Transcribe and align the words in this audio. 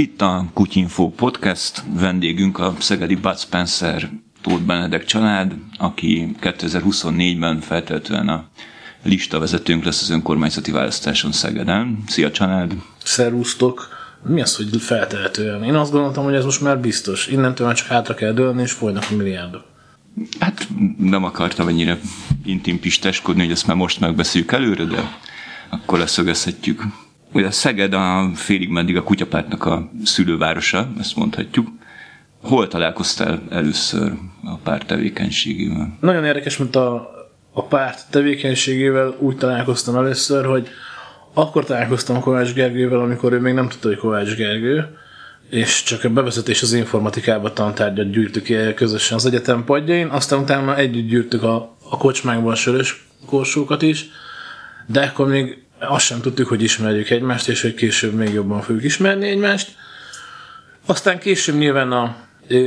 Itt 0.00 0.20
a 0.20 0.44
Kutyinfo 0.52 1.08
Podcast, 1.08 1.82
vendégünk 1.94 2.58
a 2.58 2.74
Szegedi 2.78 3.14
Bud 3.14 3.38
Spencer 3.38 4.10
Tóth 4.40 4.62
Benedek 4.62 5.04
család, 5.04 5.54
aki 5.78 6.36
2024-ben 6.40 7.60
feltétlenül 7.60 8.28
a 8.28 8.48
lista 9.02 9.38
vezetőnk 9.38 9.84
lesz 9.84 10.02
az 10.02 10.10
önkormányzati 10.10 10.70
választáson 10.70 11.32
Szegeden. 11.32 12.02
Szia 12.06 12.30
család! 12.30 12.74
Szerusztok! 13.04 13.88
Mi 14.26 14.40
az, 14.40 14.56
hogy 14.56 14.80
feltehetően? 14.80 15.64
Én 15.64 15.74
azt 15.74 15.92
gondoltam, 15.92 16.24
hogy 16.24 16.34
ez 16.34 16.44
most 16.44 16.60
már 16.60 16.78
biztos. 16.78 17.26
Innentől 17.26 17.66
már 17.66 17.76
csak 17.76 17.86
hátra 17.86 18.14
kell 18.14 18.32
dőlni, 18.32 18.62
és 18.62 18.72
folynak 18.72 19.04
a 19.10 19.14
milliárdok. 19.14 19.64
Hát 20.38 20.68
nem 20.98 21.24
akartam 21.24 21.68
ennyire 21.68 21.98
intim 22.44 22.80
pisteskodni, 22.80 23.42
hogy 23.42 23.52
ezt 23.52 23.66
már 23.66 23.76
most 23.76 24.00
megbeszéljük 24.00 24.52
előre, 24.52 24.84
de 24.84 25.18
akkor 25.70 25.98
leszögezhetjük. 25.98 26.82
Ugye 27.32 27.50
Szeged 27.50 27.92
a 27.92 28.30
félig 28.34 28.68
meddig 28.68 28.96
a 28.96 29.02
kutyapártnak 29.02 29.64
a 29.64 29.90
szülővárosa, 30.04 30.88
ezt 30.98 31.16
mondhatjuk. 31.16 31.68
Hol 32.42 32.68
találkoztál 32.68 33.42
először 33.50 34.12
a 34.44 34.56
párt 34.56 34.86
tevékenységével? 34.86 35.96
Nagyon 36.00 36.24
érdekes, 36.24 36.56
mint 36.56 36.76
a, 36.76 37.10
a 37.52 37.62
párt 37.62 38.10
tevékenységével 38.10 39.16
úgy 39.18 39.36
találkoztam 39.36 39.96
először, 39.96 40.44
hogy 40.44 40.68
akkor 41.34 41.64
találkoztam 41.64 42.20
Kovács 42.20 42.52
Gergővel, 42.52 43.00
amikor 43.00 43.32
ő 43.32 43.40
még 43.40 43.54
nem 43.54 43.68
tudta, 43.68 43.88
hogy 43.88 43.96
Kovács 43.96 44.34
Gergő, 44.34 44.96
és 45.50 45.82
csak 45.82 46.04
a 46.04 46.08
bevezetés 46.08 46.62
az 46.62 46.72
informatikába 46.72 47.52
tantárgyat 47.52 48.10
gyűjtük 48.10 48.74
közösen 48.74 49.16
az 49.16 49.26
egyetem 49.26 49.64
padjain, 49.64 50.06
aztán 50.06 50.38
utána 50.38 50.76
együtt 50.76 51.08
gyűjtük 51.08 51.42
a, 51.42 51.76
a 51.90 51.96
kocsmákban 51.96 52.52
a 52.52 52.56
sörös 52.56 53.06
korsókat 53.26 53.82
is, 53.82 54.06
de 54.86 55.00
akkor 55.00 55.28
még 55.28 55.62
azt 55.80 56.04
sem 56.04 56.20
tudtuk, 56.20 56.48
hogy 56.48 56.62
ismerjük 56.62 57.10
egymást, 57.10 57.48
és 57.48 57.62
hogy 57.62 57.74
később 57.74 58.12
még 58.12 58.32
jobban 58.32 58.60
fogjuk 58.60 58.84
ismerni 58.84 59.28
egymást. 59.28 59.76
Aztán 60.86 61.18
később 61.18 61.54
nyilván 61.54 61.92
a, 61.92 62.16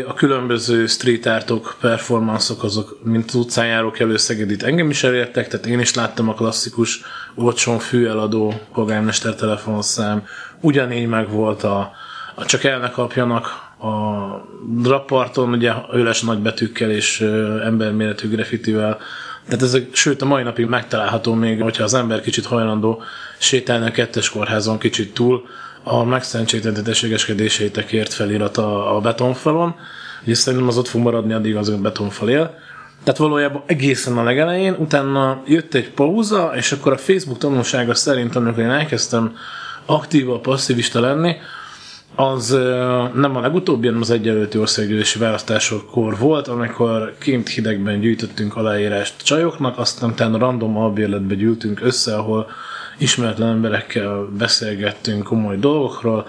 a 0.08 0.14
különböző 0.14 0.86
street 0.88 1.25
artok, 1.25 1.75
performanszok, 1.80 2.64
azok, 2.64 3.00
mint 3.03 3.30
az 3.30 3.36
utcán 3.36 3.66
járók 3.66 4.00
elő 4.00 4.17
Szegedit 4.17 4.64
engem 4.64 4.89
is 4.89 5.03
elértek, 5.03 5.47
tehát 5.47 5.66
én 5.66 5.80
is 5.80 5.94
láttam 5.94 6.30
a 6.30 6.33
klasszikus 6.33 7.02
olcsón 7.36 7.80
fűeladó 7.80 8.53
polgármester 8.73 9.36
telefonszám, 9.36 10.25
ugyanígy 10.59 11.08
meg 11.08 11.30
volt 11.30 11.64
a, 11.64 11.92
a 12.36 12.45
csak 12.45 12.64
el 12.64 12.80
ne 12.80 12.89
kapjanak 12.89 13.45
a 13.80 14.83
rapparton, 14.83 15.50
ugye 15.50 15.73
öles 15.92 16.22
nagybetűkkel 16.22 16.92
és 16.92 17.22
emberméretű 17.64 18.30
graffitivel 18.30 19.00
tehát 19.47 19.61
ez, 19.61 19.77
sőt, 19.91 20.22
a 20.22 20.25
mai 20.25 20.44
napig 20.44 20.66
megtalálható 20.66 21.33
még, 21.33 21.61
hogyha 21.61 21.83
az 21.83 21.94
ember 21.94 22.22
kicsit 22.22 22.45
hajlandó 22.45 23.02
sétálni 23.38 23.88
a 23.88 23.91
kettes 23.91 24.30
kórházon 24.30 24.77
kicsit 24.77 25.13
túl, 25.13 25.44
a 25.83 26.03
megszentségtetetességeskedéseitekért 26.03 28.14
felirat 28.14 28.58
a, 28.58 28.95
a 28.95 28.99
betonfalon, 28.99 29.75
és 30.23 30.38
szerintem 30.38 30.67
az 30.67 30.77
ott 30.77 30.88
fog 30.88 31.02
maradni, 31.02 31.33
addig 31.33 31.55
az 31.55 31.69
betonfal 31.69 32.30
él. 32.30 32.55
Tehát 33.03 33.19
valójában 33.19 33.64
egészen 33.66 34.17
a 34.17 34.23
legelején, 34.23 34.75
utána 34.80 35.41
jött 35.45 35.73
egy 35.73 35.91
pauza, 35.91 36.52
és 36.55 36.71
akkor 36.71 36.91
a 36.91 36.97
Facebook 36.97 37.38
tanulsága 37.38 37.94
szerint, 37.94 38.36
amikor 38.36 38.64
én 38.64 38.69
elkezdtem 38.69 39.36
aktíva, 39.86 40.39
passzivista 40.39 40.99
lenni, 40.99 41.36
az 42.16 42.50
nem 43.14 43.36
a 43.36 43.39
legutóbbi, 43.39 43.86
hanem 43.86 44.02
az 44.02 44.09
egyenlőti 44.09 44.58
országgyűlési 44.58 45.19
választásokkor 45.19 46.17
volt, 46.17 46.47
amikor 46.47 47.16
kint 47.20 47.50
hidegben 47.50 48.00
gyűjtöttünk 48.00 48.55
aláírást 48.55 49.23
csajoknak, 49.23 49.78
aztán 49.78 50.09
utána 50.09 50.38
random 50.38 50.78
albérletbe 50.78 51.36
gyűltünk 51.36 51.81
össze, 51.81 52.16
ahol 52.16 52.50
ismeretlen 52.97 53.50
emberekkel 53.50 54.30
beszélgettünk 54.38 55.23
komoly 55.23 55.58
dolgokról, 55.58 56.28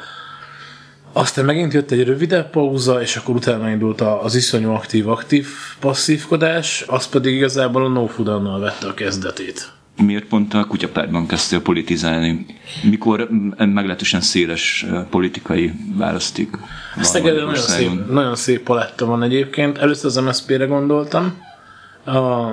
aztán 1.12 1.44
megint 1.44 1.72
jött 1.72 1.90
egy 1.90 2.04
rövidebb 2.04 2.50
pauza, 2.50 3.00
és 3.00 3.16
akkor 3.16 3.34
utána 3.34 3.70
indult 3.70 4.00
az 4.00 4.34
iszonyú 4.34 4.70
aktív-aktív 4.70 5.48
passzívkodás, 5.80 6.84
az 6.86 7.06
pedig 7.06 7.34
igazából 7.34 7.84
a 7.84 7.88
no 7.88 8.58
vette 8.58 8.86
a 8.86 8.94
kezdetét 8.94 9.72
miért 10.02 10.24
pont 10.24 10.54
a 10.54 10.64
kutyapártban 10.64 11.26
kezdtél 11.26 11.60
politizálni? 11.60 12.46
Mikor 12.82 13.28
meglehetősen 13.56 14.20
széles 14.20 14.86
politikai 15.10 15.72
választék 15.96 16.50
van 16.50 17.04
Szegeden 17.04 17.44
nagyon 17.44 17.56
szép, 17.56 18.10
nagyon 18.10 18.36
szép 18.36 18.62
paletta 18.62 19.06
van 19.06 19.22
egyébként. 19.22 19.78
Először 19.78 20.06
az 20.06 20.16
MSZP-re 20.16 20.64
gondoltam, 20.64 21.38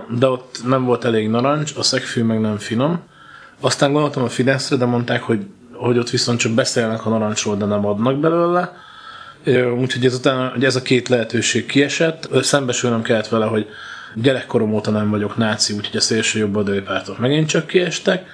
de 0.09 0.28
ott 0.28 0.62
nem 0.66 0.84
volt 0.84 1.06
elég 1.06 1.29
narancs, 1.29 1.74
a 1.78 1.84
szegfű 1.84 2.24
meg 2.24 2.40
nem 2.40 2.57
finom. 2.57 3.00
Aztán 3.59 3.91
gondoltam 3.91 4.23
a 4.23 4.29
Fideszre, 4.29 4.75
de 4.75 4.85
mondták, 4.85 5.22
hogy, 5.22 5.46
hogy 5.73 5.97
ott 5.97 6.09
viszont 6.09 6.40
csak 6.40 6.52
beszélnek 6.52 7.06
a 7.06 7.09
narancsról, 7.09 7.56
de 7.56 7.66
nem 7.66 7.85
adnak 7.85 8.19
belőle. 8.19 8.73
Úgyhogy 9.79 10.06
ezután 10.06 10.50
hogy 10.52 10.66
ez 10.66 10.75
a 10.75 10.81
két 10.81 11.09
lehetőség 11.09 11.66
kiesett. 11.66 12.29
Szembesülnem 12.41 13.02
kellett 13.02 13.28
vele, 13.28 13.46
hogy 13.46 13.68
Gyerekkorom 14.16 14.73
óta 14.73 14.91
nem 14.91 15.09
vagyok 15.09 15.38
náci, 15.38 15.73
úgyhogy 15.73 15.97
a 15.97 16.01
szélső 16.01 16.39
jobb 16.39 16.55
oldali 16.55 16.81
pártok 16.81 17.19
megint 17.19 17.47
csak 17.47 17.67
kiestek. 17.67 18.25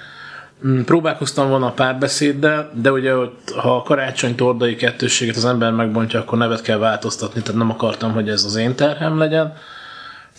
Mm, 0.66 0.80
próbálkoztam 0.80 1.48
volna 1.48 1.66
a 1.66 1.72
párbeszéddel, 1.72 2.70
de 2.74 2.92
ugye 2.92 3.16
ott, 3.16 3.50
ha 3.50 3.76
a 3.76 3.82
karácsony 3.82 4.34
tordai 4.34 4.76
kettőséget 4.76 5.36
az 5.36 5.44
ember 5.44 5.72
megbontja, 5.72 6.20
akkor 6.20 6.38
nevet 6.38 6.62
kell 6.62 6.78
változtatni, 6.78 7.42
tehát 7.42 7.60
nem 7.60 7.70
akartam, 7.70 8.12
hogy 8.12 8.28
ez 8.28 8.44
az 8.44 8.56
én 8.56 8.74
terhem 8.74 9.18
legyen. 9.18 9.54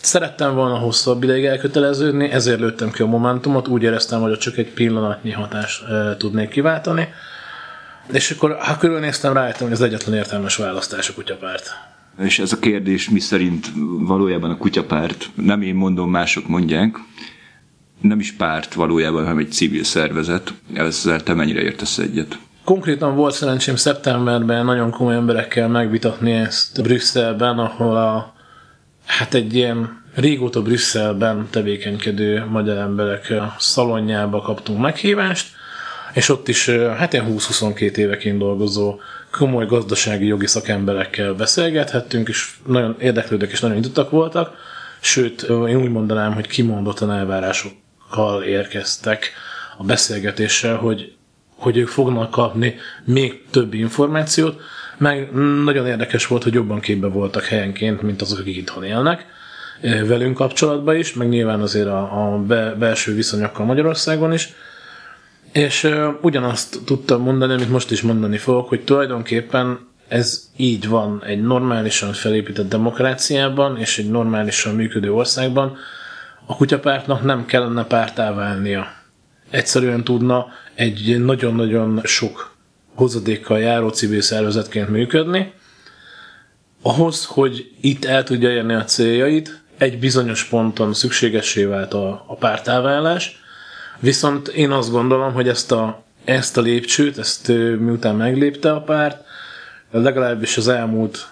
Szerettem 0.00 0.54
volna 0.54 0.76
hosszabb 0.78 1.22
ideig 1.22 1.44
elköteleződni, 1.44 2.30
ezért 2.30 2.60
lőttem 2.60 2.90
ki 2.90 3.02
a 3.02 3.06
Momentumot, 3.06 3.68
úgy 3.68 3.82
éreztem, 3.82 4.20
hogy 4.20 4.38
csak 4.38 4.56
egy 4.56 4.72
pillanatnyi 4.72 5.30
hatást 5.30 5.82
e, 5.88 6.16
tudnék 6.16 6.48
kiváltani. 6.48 7.08
És 8.12 8.30
akkor, 8.30 8.56
ha 8.60 8.76
körülnéztem, 8.76 9.32
rájöttem, 9.32 9.62
hogy 9.62 9.72
az 9.72 9.82
egyetlen 9.82 10.14
értelmes 10.14 10.56
választás 10.56 11.08
a 11.08 11.12
kutyapárt. 11.12 11.70
És 12.24 12.38
ez 12.38 12.52
a 12.52 12.58
kérdés 12.58 13.10
mi 13.10 13.20
szerint 13.20 13.72
valójában 13.98 14.50
a 14.50 14.56
kutyapárt, 14.56 15.30
nem 15.34 15.62
én 15.62 15.74
mondom, 15.74 16.10
mások 16.10 16.48
mondják, 16.48 16.98
nem 18.00 18.20
is 18.20 18.32
párt 18.32 18.74
valójában, 18.74 19.22
hanem 19.22 19.38
egy 19.38 19.52
civil 19.52 19.84
szervezet. 19.84 20.52
Ezzel 20.72 21.22
te 21.22 21.34
mennyire 21.34 21.60
értesz 21.60 21.98
egyet? 21.98 22.38
Konkrétan 22.64 23.16
volt 23.16 23.34
szerencsém 23.34 23.76
szeptemberben 23.76 24.64
nagyon 24.64 24.90
komoly 24.90 25.14
emberekkel 25.14 25.68
megvitatni 25.68 26.32
ezt 26.32 26.82
Brüsszelben, 26.82 27.58
ahol 27.58 27.96
a, 27.96 28.34
hát 29.06 29.34
egy 29.34 29.54
ilyen 29.54 30.02
régóta 30.14 30.62
Brüsszelben 30.62 31.46
tevékenykedő 31.50 32.44
magyar 32.50 32.76
emberek 32.76 33.32
szalonjába 33.58 34.40
kaptunk 34.40 34.80
meghívást, 34.80 35.48
és 36.12 36.28
ott 36.28 36.48
is 36.48 36.68
hát 36.70 37.12
ilyen 37.12 37.26
20-22 37.28 37.96
éveként 37.96 38.38
dolgozó 38.38 38.98
komoly 39.30 39.66
gazdasági 39.66 40.26
jogi 40.26 40.46
szakemberekkel 40.46 41.34
beszélgethettünk, 41.34 42.28
és 42.28 42.50
nagyon 42.66 42.96
érdeklődők 42.98 43.50
és 43.50 43.60
nagyon 43.60 43.76
nyitottak 43.76 44.10
voltak, 44.10 44.56
sőt, 45.00 45.42
én 45.42 45.76
úgy 45.76 45.90
mondanám, 45.90 46.34
hogy 46.34 46.46
kimondottan 46.46 47.12
elvárásokkal 47.12 48.42
érkeztek 48.42 49.32
a 49.78 49.84
beszélgetéssel, 49.84 50.76
hogy, 50.76 51.12
hogy 51.56 51.76
ők 51.76 51.88
fognak 51.88 52.30
kapni 52.30 52.74
még 53.04 53.44
több 53.50 53.74
információt, 53.74 54.60
meg 54.98 55.32
nagyon 55.64 55.86
érdekes 55.86 56.26
volt, 56.26 56.42
hogy 56.42 56.54
jobban 56.54 56.80
képbe 56.80 57.06
voltak 57.06 57.44
helyenként, 57.44 58.02
mint 58.02 58.22
azok, 58.22 58.38
akik 58.38 58.56
itthon 58.56 58.84
élnek 58.84 59.26
velünk 60.06 60.34
kapcsolatban 60.34 60.96
is, 60.96 61.14
meg 61.14 61.28
nyilván 61.28 61.60
azért 61.60 61.86
a, 61.86 62.32
a 62.34 62.38
be, 62.38 62.74
belső 62.74 63.14
viszonyokkal 63.14 63.66
Magyarországon 63.66 64.32
is, 64.32 64.52
és 65.52 65.84
uh, 65.84 66.08
ugyanazt 66.20 66.78
tudtam 66.84 67.22
mondani, 67.22 67.52
amit 67.52 67.70
most 67.70 67.90
is 67.90 68.02
mondani 68.02 68.36
fogok, 68.36 68.68
hogy 68.68 68.84
tulajdonképpen 68.84 69.88
ez 70.08 70.48
így 70.56 70.88
van 70.88 71.22
egy 71.24 71.42
normálisan 71.42 72.12
felépített 72.12 72.68
demokráciában 72.68 73.76
és 73.76 73.98
egy 73.98 74.10
normálisan 74.10 74.74
működő 74.74 75.12
országban. 75.12 75.76
A 76.46 76.56
kutyapártnak 76.56 77.22
nem 77.22 77.46
kellene 77.46 77.84
pártá 77.84 78.34
válnia. 78.34 78.86
Egyszerűen 79.50 80.04
tudna 80.04 80.46
egy 80.74 81.24
nagyon-nagyon 81.24 82.00
sok 82.04 82.54
hozadékkal 82.94 83.58
járó 83.58 83.88
civil 83.88 84.20
szervezetként 84.20 84.88
működni. 84.88 85.52
Ahhoz, 86.82 87.24
hogy 87.24 87.70
itt 87.80 88.04
el 88.04 88.24
tudja 88.24 88.50
érni 88.50 88.74
a 88.74 88.84
céljait, 88.84 89.62
egy 89.78 89.98
bizonyos 89.98 90.44
ponton 90.44 90.94
szükségessé 90.94 91.64
vált 91.64 91.94
a, 91.94 92.24
a 92.26 92.34
pártáválás, 92.34 93.39
Viszont 94.00 94.48
én 94.48 94.70
azt 94.70 94.90
gondolom, 94.90 95.32
hogy 95.32 95.48
ezt 95.48 95.72
a, 95.72 96.02
ezt 96.24 96.56
a 96.56 96.60
lépcsőt, 96.60 97.18
ezt 97.18 97.48
miután 97.78 98.16
meglépte 98.16 98.72
a 98.72 98.82
párt, 98.82 99.24
legalábbis 99.90 100.56
az 100.56 100.68
elmúlt 100.68 101.28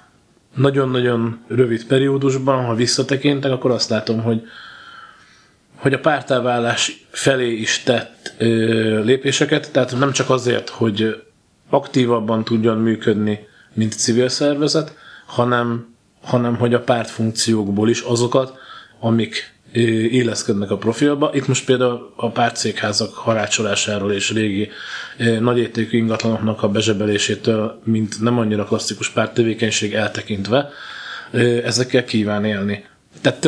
nagyon-nagyon 0.55 1.45
rövid 1.47 1.87
periódusban, 1.87 2.65
ha 2.65 2.75
visszatekintek, 2.75 3.51
akkor 3.51 3.71
azt 3.71 3.91
látom, 3.91 4.23
hogy, 4.23 4.43
hogy 5.77 5.93
a 5.93 6.01
pártáválás 6.01 7.07
felé 7.11 7.53
is 7.53 7.83
tett 7.83 8.35
ö, 8.39 9.03
lépéseket, 9.05 9.73
tehát 9.73 9.99
nem 9.99 10.13
csak 10.13 10.31
azért, 10.31 10.69
hogy 10.69 11.23
aktívabban 11.71 12.45
tudjon 12.45 12.79
működni, 12.79 13.47
mint 13.73 13.93
civil 13.93 14.29
szervezet, 14.29 14.97
hanem, 15.27 15.95
hanem 16.23 16.57
hogy 16.57 16.75
a 16.75 16.81
pártfunkciókból 16.81 17.89
is 17.89 18.01
azokat, 18.01 18.59
amik 19.01 19.58
illeszkednek 19.73 20.71
a 20.71 20.77
profilba. 20.77 21.31
Itt 21.35 21.47
most 21.47 21.65
például 21.65 22.13
a 22.17 22.31
pártszékházak 22.31 23.15
harácsolásáról 23.15 24.13
és 24.13 24.33
régi 24.33 24.71
nagyértékű 25.41 25.97
ingatlanoknak 25.97 26.63
a 26.63 26.69
bezsebelésétől, 26.69 27.81
mint 27.85 28.21
nem 28.21 28.39
annyira 28.39 28.65
klasszikus 28.65 29.11
párttevékenység 29.11 29.95
eltekintve, 29.95 30.71
ezekkel 31.65 32.05
kíván 32.05 32.45
élni. 32.45 32.85
Tehát 33.21 33.45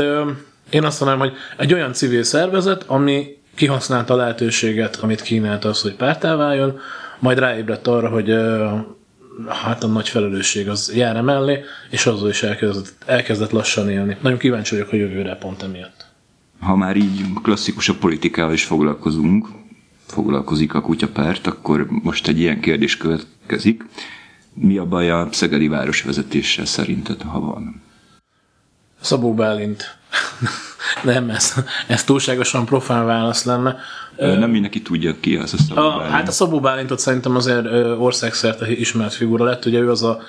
én 0.70 0.84
azt 0.84 1.00
mondanám, 1.00 1.28
hogy 1.28 1.38
egy 1.56 1.72
olyan 1.72 1.92
civil 1.92 2.22
szervezet, 2.22 2.84
ami 2.86 3.38
kihasználta 3.54 4.14
a 4.14 4.16
lehetőséget, 4.16 4.96
amit 4.96 5.20
kínált 5.20 5.64
az, 5.64 5.80
hogy 5.80 5.94
pártá 5.94 6.34
váljon, 6.34 6.80
majd 7.18 7.38
ráébredt 7.38 7.86
arra, 7.86 8.08
hogy 8.08 8.34
hát 9.48 9.82
a 9.82 9.86
nagy 9.86 10.08
felelősség 10.08 10.68
az 10.68 10.92
jár 10.94 11.20
mellé, 11.20 11.64
és 11.90 12.06
azzal 12.06 12.28
is 12.28 12.42
elkezdett, 12.42 12.92
elkezdett 13.06 13.50
lassan 13.50 13.90
élni. 13.90 14.16
Nagyon 14.20 14.38
kíváncsi 14.38 14.74
vagyok 14.74 14.92
a 14.92 14.96
jövőre 14.96 15.34
pont 15.34 15.62
emiatt. 15.62 16.08
Ha 16.60 16.76
már 16.76 16.96
így 16.96 17.24
klasszikus 17.42 17.88
a 17.88 17.94
politikával 17.94 18.52
is 18.52 18.64
foglalkozunk, 18.64 19.48
foglalkozik 20.06 20.74
a 20.74 20.80
kutyapárt, 20.80 21.46
akkor 21.46 21.86
most 22.02 22.28
egy 22.28 22.38
ilyen 22.40 22.60
kérdés 22.60 22.96
következik. 22.96 23.84
Mi 24.54 24.78
a 24.78 24.84
baj 24.84 25.10
a 25.10 25.28
Szegedi 25.30 25.68
városvezetéssel 25.68 26.64
szerinted, 26.64 27.22
ha 27.22 27.40
van? 27.40 27.82
Szabó 29.00 29.34
Bálint. 29.34 29.98
Nem, 31.02 31.30
ez, 31.30 31.54
ez 31.86 32.04
túlságosan 32.04 32.64
profán 32.64 33.06
válasz 33.06 33.44
lenne. 33.44 33.76
Nem 34.16 34.50
mindenki 34.50 34.82
tudja 34.82 35.14
ki 35.20 35.36
az 35.36 35.54
a 35.54 35.56
Szabó 35.56 35.80
a, 35.80 36.00
Hát 36.00 36.28
a 36.28 36.30
Szabó 36.30 36.60
Bálintot 36.60 36.98
szerintem 36.98 37.36
azért 37.36 37.66
országszerte 37.98 38.70
ismert 38.70 39.14
figura 39.14 39.44
lett, 39.44 39.64
ugye 39.64 39.78
ő 39.78 39.90
az 39.90 40.02
a 40.02 40.20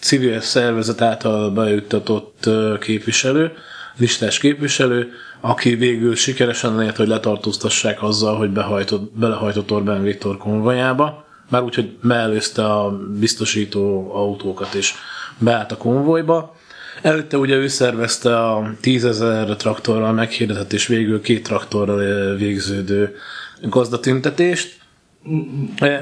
civil 0.00 0.40
szervezet 0.40 1.00
által 1.00 1.50
bejuttatott 1.50 2.48
képviselő, 2.80 3.52
listás 3.96 4.38
képviselő, 4.38 5.12
aki 5.46 5.74
végül 5.74 6.14
sikeresen 6.14 6.76
lehet, 6.76 6.96
hogy 6.96 7.08
letartóztassák 7.08 8.02
azzal, 8.02 8.36
hogy 8.36 8.50
behajtott, 8.50 9.12
belehajtott 9.12 9.72
Orbán 9.72 10.02
Viktor 10.02 10.36
konvojába, 10.36 11.24
már 11.50 11.62
úgy, 11.62 11.74
hogy 11.74 11.96
megelőzte 12.00 12.64
a 12.64 12.98
biztosító 13.18 14.14
autókat 14.14 14.74
és 14.74 14.94
beállt 15.38 15.72
a 15.72 15.76
konvojba. 15.76 16.56
Előtte 17.02 17.38
ugye 17.38 17.54
ő 17.54 17.68
szervezte 17.68 18.38
a 18.38 18.72
tízezer 18.80 19.56
traktorral 19.56 20.12
meghirdetett 20.12 20.72
és 20.72 20.86
végül 20.86 21.20
két 21.20 21.42
traktorral 21.42 22.34
végződő 22.34 23.14
gazdatüntetést. 23.62 24.78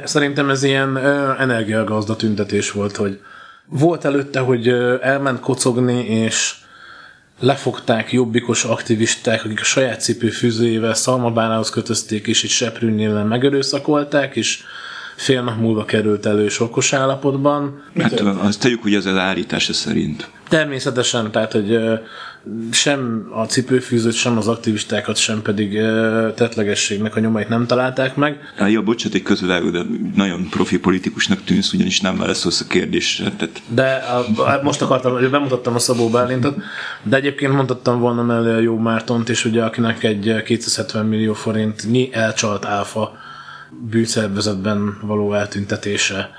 Szerintem 0.05 0.51
ez 0.51 0.63
ilyen 0.63 0.97
energiagazdatüntetés 1.39 2.71
volt, 2.71 2.97
hogy 2.97 3.21
volt 3.67 4.05
előtte, 4.05 4.41
hogy 4.41 4.69
elment 5.01 5.41
kocogni, 5.41 6.05
és 6.07 6.55
lefogták 7.41 8.13
jobbikos 8.13 8.65
aktivisták, 8.65 9.45
akik 9.45 9.61
a 9.61 9.65
saját 9.65 10.01
cipőfűzőjével 10.01 10.95
szalmabánához 10.95 11.71
kötözték, 11.71 12.27
és 12.27 12.43
itt 12.43 12.51
seprűnyélen 12.51 13.27
megerőszakolták, 13.27 14.37
és 14.37 14.63
fél 15.17 15.43
nap 15.43 15.61
múlva 15.61 15.85
került 15.85 16.27
elő 16.27 16.49
sokkos 16.49 16.93
állapotban. 16.93 17.83
Hát 17.99 18.21
azt 18.21 18.61
tudjuk, 18.61 18.83
hogy 18.83 18.95
ez 18.95 19.07
az 19.07 19.17
állítása 19.17 19.73
szerint. 19.73 20.29
Természetesen, 20.49 21.31
tehát, 21.31 21.53
hogy 21.53 21.79
sem 22.71 23.29
a 23.33 23.45
cipőfűzőt, 23.45 24.13
sem 24.13 24.37
az 24.37 24.49
aktivistákat, 24.49 25.17
sem 25.17 25.43
pedig 25.43 25.73
tetlegességnek 26.35 27.17
a 27.17 27.21
nyomait 27.21 27.49
nem 27.49 27.67
találták 27.67 28.17
meg. 28.17 28.39
Hát, 28.57 28.71
jó, 28.71 28.83
bocsánat, 28.83 29.15
egy 29.15 29.23
közvágó, 29.23 29.71
de 29.71 29.83
nagyon 30.15 30.49
profi 30.49 30.79
politikusnak 30.79 31.45
tűnsz, 31.45 31.73
ugyanis 31.73 32.01
nem 32.01 32.17
válaszolsz 32.17 32.61
a 32.61 32.65
kérdésre. 32.69 33.33
Tehát... 33.37 33.61
De 33.69 33.93
a, 33.93 34.61
most 34.63 34.83
akartam, 34.83 35.13
hogy 35.13 35.31
bemutattam 35.31 35.75
a 35.75 35.79
Szabó 35.79 36.09
Bálintot, 36.09 36.57
de 37.03 37.17
egyébként 37.17 37.53
mondhattam 37.53 38.01
volna 38.01 38.23
mellé 38.23 38.53
a 38.53 38.59
Jó 38.59 38.79
Mártont 38.79 39.29
is, 39.29 39.45
ugye, 39.45 39.65
akinek 39.65 40.03
egy 40.03 40.43
270 40.45 41.07
millió 41.07 41.33
forintnyi 41.33 42.09
elcsalt 42.13 42.65
álfa 42.65 43.23
bűnszervezetben 43.81 44.99
való 45.03 45.35
eltüntetése 45.35 46.31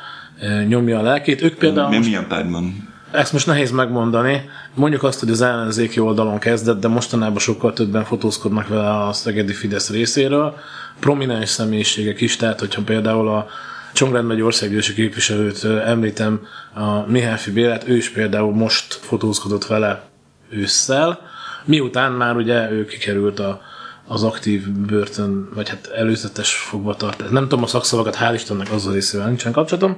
nyomja 0.68 1.00
a 1.00 1.02
lelkét. 1.02 1.42
Ők 1.42 1.54
például... 1.58 1.90
Mi, 1.90 1.98
milyen 1.98 2.28
pártban? 2.28 2.94
Ezt 3.12 3.34
most 3.34 3.48
nehéz 3.48 3.72
megmondani. 3.72 4.50
Mondjuk 4.74 5.04
azt, 5.04 5.20
hogy 5.20 5.30
az 5.30 5.42
ellenzéki 5.42 6.00
oldalon 6.00 6.40
kezdett, 6.40 6.80
de 6.80 6.88
mostanában 6.88 7.40
sokkal 7.40 7.74
többen 7.74 8.04
fotózkodnak 8.04 8.68
vele 8.68 8.90
a 8.90 9.14
Szegedi 9.14 9.54
Fidesz 9.54 9.90
részéről. 9.90 10.58
Prominens 11.00 11.50
személyiségek 11.50 12.22
is, 12.22 12.36
tehát 12.36 12.60
hogyha 12.60 12.82
például 12.82 13.28
a 13.28 13.48
Csongrád 13.94 14.26
megy 14.26 14.42
országgyűlési 14.42 14.94
képviselőt 14.94 15.64
említem, 15.64 16.42
a 16.74 17.12
Mihály 17.12 17.40
Bélát, 17.54 17.88
ő 17.88 17.96
is 17.96 18.10
például 18.10 18.54
most 18.54 18.94
fotózkodott 18.94 19.66
vele 19.66 20.04
ősszel, 20.50 21.20
miután 21.66 22.12
már 22.12 22.36
ugye 22.36 22.72
ő 22.72 22.86
kikerült 22.86 23.40
a, 23.40 23.62
az 24.08 24.24
aktív 24.24 24.70
börtön, 24.70 25.50
vagy 25.54 25.70
hát 25.70 25.88
előzetes 25.96 26.54
fogvatartás. 26.54 27.30
Nem 27.30 27.48
tudom 27.48 27.64
a 27.64 27.68
szakszavakat, 27.68 28.18
hál' 28.22 28.34
Istennek 28.34 28.72
azzal 28.72 28.94
részével 28.94 29.28
nincsen 29.28 29.52
kapcsolatom. 29.52 29.98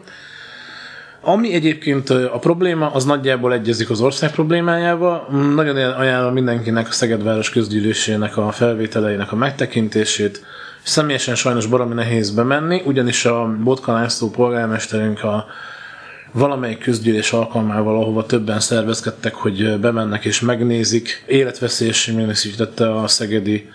Ami 1.21 1.53
egyébként 1.53 2.09
a 2.09 2.37
probléma, 2.39 2.91
az 2.91 3.05
nagyjából 3.05 3.53
egyezik 3.53 3.89
az 3.89 4.01
ország 4.01 4.31
problémájával. 4.31 5.27
Nagyon 5.55 5.75
ajánlom 5.75 6.33
mindenkinek 6.33 6.87
a 6.87 6.91
Szegedváros 6.91 7.49
közgyűlésének 7.49 8.37
a 8.37 8.51
felvételeinek 8.51 9.31
a 9.31 9.35
megtekintését. 9.35 10.45
Személyesen 10.83 11.35
sajnos 11.35 11.65
baromi 11.65 11.93
nehéz 11.93 12.31
bemenni, 12.31 12.81
ugyanis 12.85 13.25
a 13.25 13.55
Botka 13.63 13.93
László 13.93 14.29
polgármesterünk 14.29 15.23
a 15.23 15.45
valamelyik 16.31 16.79
közgyűlés 16.79 17.31
alkalmával, 17.31 18.01
ahova 18.01 18.25
többen 18.25 18.59
szervezkedtek, 18.59 19.33
hogy 19.35 19.79
bemennek 19.79 20.25
és 20.25 20.39
megnézik. 20.39 21.23
Életveszélyesen 21.27 22.15
minősítette 22.15 22.95
a 22.95 23.07
szegedi 23.07 23.69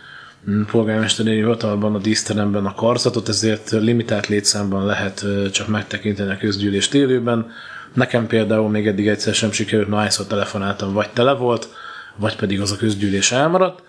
polgármesteri 0.70 1.34
hivatalban, 1.34 1.94
a 1.94 1.98
díszteremben 1.98 2.66
a 2.66 2.74
karzatot, 2.74 3.28
ezért 3.28 3.70
limitált 3.70 4.26
létszámban 4.26 4.86
lehet 4.86 5.24
csak 5.52 5.68
megtekinteni 5.68 6.30
a 6.30 6.36
közgyűlést 6.36 6.94
élőben. 6.94 7.50
Nekem 7.94 8.26
például 8.26 8.68
még 8.68 8.86
eddig 8.86 9.08
egyszer 9.08 9.34
sem 9.34 9.52
sikerült, 9.52 9.88
na 9.88 9.96
hányszor 9.96 10.26
telefonáltam, 10.26 10.92
vagy 10.92 11.10
tele 11.12 11.32
volt, 11.32 11.68
vagy 12.16 12.36
pedig 12.36 12.60
az 12.60 12.72
a 12.72 12.76
közgyűlés 12.76 13.32
elmaradt. 13.32 13.82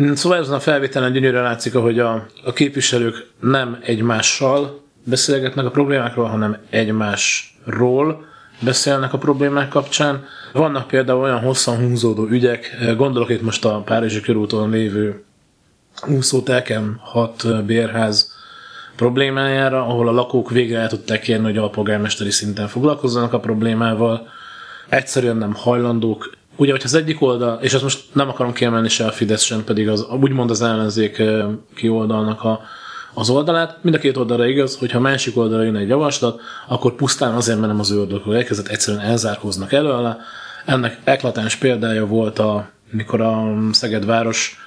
Mm, 0.00 0.12
szóval 0.12 0.38
ezen 0.38 0.54
a 0.54 0.60
felvételen 0.60 1.12
gyönyörűen 1.12 1.42
látszik, 1.42 1.74
hogy 1.74 1.98
a, 1.98 2.26
a 2.44 2.52
képviselők 2.52 3.26
nem 3.40 3.78
egymással 3.82 4.82
beszélgetnek 5.04 5.64
a 5.64 5.70
problémákról, 5.70 6.26
hanem 6.26 6.56
egymásról 6.70 8.24
beszélnek 8.60 9.12
a 9.12 9.18
problémák 9.18 9.68
kapcsán. 9.68 10.24
Vannak 10.52 10.86
például 10.86 11.22
olyan 11.22 11.40
hosszan 11.40 11.76
húzódó 11.76 12.26
ügyek, 12.26 12.76
gondolok 12.96 13.30
itt 13.30 13.42
most 13.42 13.64
a 13.64 13.82
Párizsi 13.84 14.20
körúton 14.20 14.70
lévő 14.70 15.24
úszótelkem 16.08 16.98
6 17.02 17.64
bérház 17.64 18.32
problémájára, 18.96 19.86
ahol 19.86 20.08
a 20.08 20.12
lakók 20.12 20.50
végre 20.50 20.78
el 20.78 20.88
tudták 20.88 21.20
kérni, 21.20 21.44
hogy 21.44 21.56
alpolgármesteri 21.56 22.30
szinten 22.30 22.68
foglalkozzanak 22.68 23.32
a 23.32 23.40
problémával. 23.40 24.28
Egyszerűen 24.88 25.36
nem 25.36 25.54
hajlandók. 25.54 26.32
Ugye, 26.56 26.72
hogy 26.72 26.82
az 26.84 26.94
egyik 26.94 27.22
oldal, 27.22 27.58
és 27.62 27.74
azt 27.74 27.82
most 27.82 28.04
nem 28.12 28.28
akarom 28.28 28.52
kiemelni 28.52 28.88
se 28.88 29.06
a 29.06 29.10
Fidesz, 29.10 29.42
sem 29.42 29.64
pedig 29.64 29.88
az, 29.88 30.06
úgymond 30.20 30.50
az 30.50 30.62
ellenzék 30.62 31.22
kioldalnak 31.74 32.44
a, 32.44 32.60
az 33.14 33.30
oldalát. 33.30 33.78
Mind 33.82 33.94
a 33.94 33.98
két 33.98 34.16
oldalra 34.16 34.46
igaz, 34.46 34.76
hogyha 34.76 35.00
másik 35.00 35.36
oldalra 35.36 35.64
jön 35.64 35.76
egy 35.76 35.88
javaslat, 35.88 36.40
akkor 36.68 36.94
pusztán 36.94 37.34
azért, 37.34 37.58
mert 37.58 37.70
nem 37.70 37.80
az 37.80 37.90
ő 37.90 37.98
oldalról 37.98 38.36
elkezdett, 38.36 38.68
egyszerűen 38.68 39.04
elzárkóznak 39.04 39.72
előle. 39.72 40.18
Ennek 40.64 40.98
eklatáns 41.04 41.56
példája 41.56 42.06
volt, 42.06 42.38
a, 42.38 42.68
mikor 42.90 43.20
a 43.20 43.54
Szeged 43.72 44.04
város 44.04 44.63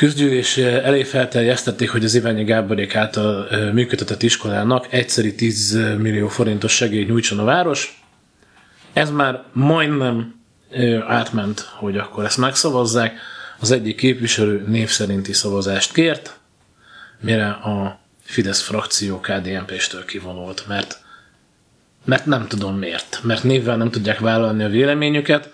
közgyűlés 0.00 0.56
elé 0.56 1.02
felterjesztették, 1.02 1.90
hogy 1.90 2.04
az 2.04 2.14
Iványi 2.14 2.44
Gáborék 2.44 2.96
által 2.96 3.48
működtetett 3.72 4.22
iskolának 4.22 4.86
egyszeri 4.92 5.34
10 5.34 5.78
millió 5.98 6.28
forintos 6.28 6.72
segélyt 6.72 7.08
nyújtson 7.08 7.38
a 7.38 7.44
város. 7.44 8.02
Ez 8.92 9.10
már 9.10 9.42
majdnem 9.52 10.40
átment, 11.06 11.60
hogy 11.60 11.96
akkor 11.96 12.24
ezt 12.24 12.38
megszavazzák. 12.38 13.18
Az 13.58 13.70
egyik 13.70 13.96
képviselő 13.96 14.64
név 14.66 14.88
szerinti 14.88 15.32
szavazást 15.32 15.92
kért, 15.92 16.38
mire 17.20 17.48
a 17.48 18.00
Fidesz 18.22 18.62
frakció 18.62 19.20
KDNP-stől 19.20 20.04
kivonult, 20.04 20.64
mert, 20.68 20.98
mert 22.04 22.26
nem 22.26 22.46
tudom 22.48 22.76
miért. 22.76 23.20
Mert 23.22 23.42
névvel 23.42 23.76
nem 23.76 23.90
tudják 23.90 24.18
vállalni 24.18 24.64
a 24.64 24.68
véleményüket, 24.68 25.50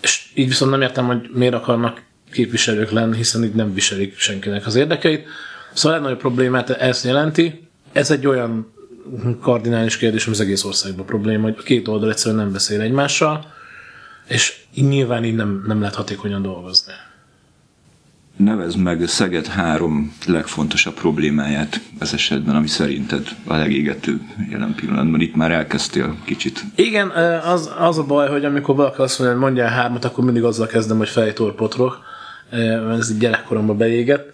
és 0.00 0.26
így 0.34 0.48
viszont 0.48 0.70
nem 0.70 0.82
értem, 0.82 1.06
hogy 1.06 1.30
miért 1.32 1.54
akarnak 1.54 2.02
képviselők 2.34 2.90
lenni, 2.90 3.16
hiszen 3.16 3.44
így 3.44 3.54
nem 3.54 3.74
viselik 3.74 4.18
senkinek 4.18 4.66
az 4.66 4.74
érdekeit. 4.74 5.26
Szóval 5.72 5.92
legnagyobb 5.92 6.20
problémát 6.20 6.70
ezt 6.70 7.04
jelenti. 7.04 7.68
Ez 7.92 8.10
egy 8.10 8.26
olyan 8.26 8.72
kardinális 9.40 9.96
kérdés, 9.96 10.26
ami 10.26 10.34
az 10.34 10.40
egész 10.40 10.64
országban 10.64 11.06
probléma, 11.06 11.42
hogy 11.42 11.56
a 11.58 11.62
két 11.62 11.88
oldal 11.88 12.10
egyszerűen 12.10 12.42
nem 12.42 12.52
beszél 12.52 12.80
egymással, 12.80 13.52
és 14.28 14.56
nyilván 14.74 15.24
így 15.24 15.34
nem, 15.34 15.64
nem 15.66 15.78
lehet 15.80 15.94
hatékonyan 15.94 16.42
dolgozni. 16.42 16.92
Nevezd 18.36 18.78
meg 18.78 19.06
Szeged 19.06 19.46
három 19.46 20.16
legfontosabb 20.26 20.94
problémáját 20.94 21.80
ez 21.98 22.12
esetben, 22.12 22.56
ami 22.56 22.66
szerinted 22.66 23.28
a 23.46 23.54
legégetőbb 23.54 24.20
jelen 24.50 24.74
pillanatban. 24.74 25.20
Itt 25.20 25.34
már 25.34 25.50
elkezdtél 25.50 26.16
kicsit. 26.24 26.64
Igen, 26.74 27.10
az, 27.40 27.70
az 27.78 27.98
a 27.98 28.04
baj, 28.04 28.28
hogy 28.28 28.44
amikor 28.44 28.76
valaki 28.76 29.00
azt 29.00 29.18
mondja, 29.18 29.36
hogy 29.36 29.46
mondjál 29.46 29.70
hármat, 29.70 30.04
akkor 30.04 30.24
mindig 30.24 30.42
azzal 30.42 30.66
kezdem, 30.66 30.96
hogy 30.96 31.08
fejtorpotrok 31.08 31.98
ez 32.98 33.18
gyerekkoromban 33.18 33.76
beégett. 33.76 34.32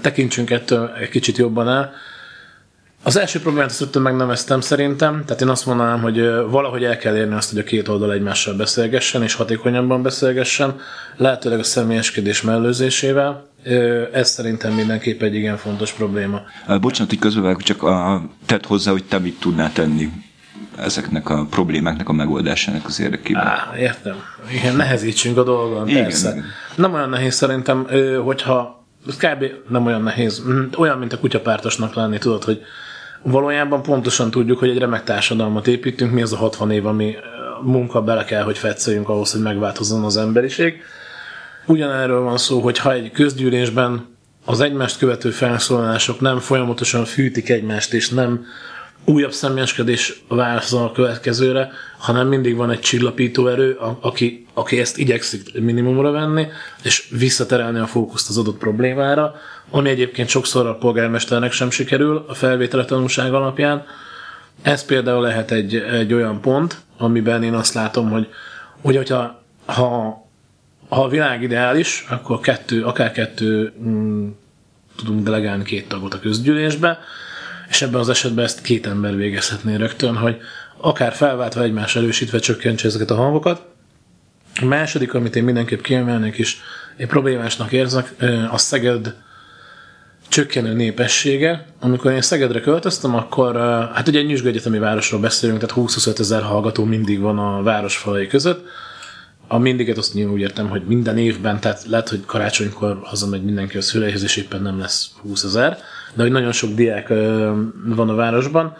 Tekintsünk 0.00 0.50
ettől 0.50 0.92
egy 1.00 1.08
kicsit 1.08 1.36
jobban 1.36 1.68
el. 1.68 1.92
Az 3.04 3.16
első 3.16 3.40
problémát 3.40 3.70
azt 3.70 3.80
rögtön 3.80 4.02
megneveztem 4.02 4.60
szerintem, 4.60 5.22
tehát 5.26 5.42
én 5.42 5.48
azt 5.48 5.66
mondanám, 5.66 6.00
hogy 6.00 6.20
valahogy 6.50 6.84
el 6.84 6.96
kell 6.96 7.16
érni 7.16 7.34
azt, 7.34 7.50
hogy 7.50 7.58
a 7.58 7.62
két 7.62 7.88
oldal 7.88 8.12
egymással 8.12 8.54
beszélgessen, 8.54 9.22
és 9.22 9.34
hatékonyabban 9.34 10.02
beszélgessen, 10.02 10.80
lehetőleg 11.16 11.58
a 11.58 11.62
személyeskedés 11.62 12.42
mellőzésével. 12.42 13.46
Ez 14.12 14.30
szerintem 14.30 14.72
mindenképp 14.72 15.22
egy 15.22 15.34
igen 15.34 15.56
fontos 15.56 15.92
probléma. 15.92 16.42
Bocsánat, 16.80 17.10
hogy 17.10 17.18
közbevágok, 17.18 17.62
csak 17.62 17.82
a, 17.82 18.22
tett 18.46 18.66
hozzá, 18.66 18.90
hogy 18.90 19.04
te 19.04 19.18
mit 19.18 19.40
tudnál 19.40 19.72
tenni 19.72 20.12
ezeknek 20.76 21.28
a 21.28 21.46
problémáknak 21.50 22.08
a 22.08 22.12
megoldásának 22.12 22.86
az 22.86 23.00
érdekében. 23.00 23.46
Á, 23.46 23.72
értem. 23.78 24.16
Igen, 24.50 24.76
nehezítsünk 24.76 25.36
a 25.36 25.42
dolgon, 25.42 25.88
igen, 25.88 26.02
persze. 26.02 26.30
Igen. 26.30 26.44
Nem 26.74 26.94
olyan 26.94 27.08
nehéz 27.08 27.34
szerintem, 27.34 27.86
hogyha 28.24 28.86
kb. 29.06 29.44
nem 29.68 29.86
olyan 29.86 30.02
nehéz, 30.02 30.42
olyan, 30.76 30.98
mint 30.98 31.12
a 31.12 31.18
kutyapártosnak 31.18 31.94
lenni, 31.94 32.18
tudod, 32.18 32.44
hogy 32.44 32.62
valójában 33.22 33.82
pontosan 33.82 34.30
tudjuk, 34.30 34.58
hogy 34.58 34.70
egy 34.70 34.78
remek 34.78 35.04
társadalmat 35.04 35.66
építünk, 35.66 36.12
mi 36.12 36.22
az 36.22 36.32
a 36.32 36.36
60 36.36 36.70
év, 36.70 36.86
ami 36.86 37.16
munka 37.62 38.02
bele 38.02 38.24
kell, 38.24 38.42
hogy 38.42 38.58
fetszeljünk 38.58 39.08
ahhoz, 39.08 39.32
hogy 39.32 39.42
megváltozzon 39.42 40.04
az 40.04 40.16
emberiség. 40.16 40.82
Ugyanerről 41.66 42.20
van 42.20 42.38
szó, 42.38 42.60
hogy 42.60 42.78
ha 42.78 42.92
egy 42.92 43.10
közgyűlésben 43.10 44.10
az 44.44 44.60
egymást 44.60 44.98
követő 44.98 45.30
felszólalások 45.30 46.20
nem 46.20 46.38
folyamatosan 46.38 47.04
fűtik 47.04 47.48
egymást, 47.48 47.92
és 47.92 48.08
nem 48.08 48.44
újabb 49.04 49.32
személyeskedés 49.32 50.22
válaszol 50.28 50.82
a 50.82 50.92
következőre, 50.92 51.70
hanem 51.98 52.28
mindig 52.28 52.56
van 52.56 52.70
egy 52.70 52.80
csillapító 52.80 53.48
erő, 53.48 53.78
aki, 54.00 54.46
aki 54.54 54.80
ezt 54.80 54.98
igyekszik 54.98 55.60
minimumra 55.60 56.10
venni, 56.10 56.46
és 56.82 57.08
visszaterelni 57.10 57.78
a 57.78 57.86
fókuszt 57.86 58.28
az 58.28 58.38
adott 58.38 58.58
problémára, 58.58 59.34
ami 59.70 59.88
egyébként 59.88 60.28
sokszor 60.28 60.66
a 60.66 60.74
polgármesternek 60.74 61.52
sem 61.52 61.70
sikerül 61.70 62.24
a 62.28 62.34
felvétele 62.34 62.84
tanulság 62.84 63.34
alapján. 63.34 63.84
Ez 64.62 64.84
például 64.84 65.22
lehet 65.22 65.50
egy, 65.50 65.74
egy 65.74 66.12
olyan 66.12 66.40
pont, 66.40 66.80
amiben 66.98 67.42
én 67.42 67.54
azt 67.54 67.74
látom, 67.74 68.10
hogy, 68.10 68.28
hogy 68.80 68.96
hogyha 68.96 69.42
ha, 69.64 70.22
ha 70.88 71.02
a 71.02 71.08
világ 71.08 71.42
ideális, 71.42 72.04
akkor 72.08 72.40
kettő, 72.40 72.84
akár 72.84 73.12
kettő 73.12 73.72
mm, 73.82 74.28
tudunk 74.96 75.24
delegálni 75.24 75.64
két 75.64 75.88
tagot 75.88 76.14
a 76.14 76.20
közgyűlésbe, 76.20 76.98
és 77.72 77.82
ebben 77.82 78.00
az 78.00 78.08
esetben 78.08 78.44
ezt 78.44 78.62
két 78.62 78.86
ember 78.86 79.16
végezhetné 79.16 79.74
rögtön, 79.74 80.16
hogy 80.16 80.36
akár 80.76 81.12
felváltva 81.12 81.62
egymás 81.62 81.96
erősítve 81.96 82.38
csökkentse 82.38 82.86
ezeket 82.86 83.10
a 83.10 83.14
hangokat. 83.14 83.66
A 84.60 84.64
második, 84.64 85.14
amit 85.14 85.36
én 85.36 85.44
mindenképp 85.44 85.80
kiemelnék 85.80 86.38
is, 86.38 86.60
én 86.96 87.06
problémásnak 87.06 87.72
érzek, 87.72 88.14
a 88.50 88.58
Szeged 88.58 89.14
csökkenő 90.28 90.72
népessége. 90.72 91.66
Amikor 91.80 92.12
én 92.12 92.20
Szegedre 92.20 92.60
költöztem, 92.60 93.14
akkor 93.14 93.56
hát 93.94 94.08
ugye 94.08 94.18
egy 94.18 94.26
nyüzsgő 94.26 94.48
egyetemi 94.48 94.78
városról 94.78 95.20
beszélünk, 95.20 95.60
tehát 95.60 95.88
20-25 95.88 96.18
ezer 96.18 96.42
hallgató 96.42 96.84
mindig 96.84 97.20
van 97.20 97.38
a 97.38 97.62
városfalai 97.62 98.26
között. 98.26 98.66
A 99.48 99.58
mindiget 99.58 99.98
azt 99.98 100.14
nyilván 100.14 100.34
úgy 100.34 100.40
értem, 100.40 100.68
hogy 100.68 100.82
minden 100.86 101.18
évben, 101.18 101.60
tehát 101.60 101.84
lehet, 101.86 102.08
hogy 102.08 102.24
karácsonykor 102.26 103.00
hazamegy 103.02 103.44
mindenki 103.44 103.76
a 103.76 103.82
szüleihez, 103.82 104.22
és 104.22 104.36
éppen 104.36 104.62
nem 104.62 104.78
lesz 104.78 105.10
20 105.22 105.44
ezer, 105.44 105.78
de 106.14 106.22
hogy 106.22 106.32
nagyon 106.32 106.52
sok 106.52 106.70
diák 106.70 107.08
van 107.84 108.08
a 108.08 108.14
városban. 108.14 108.76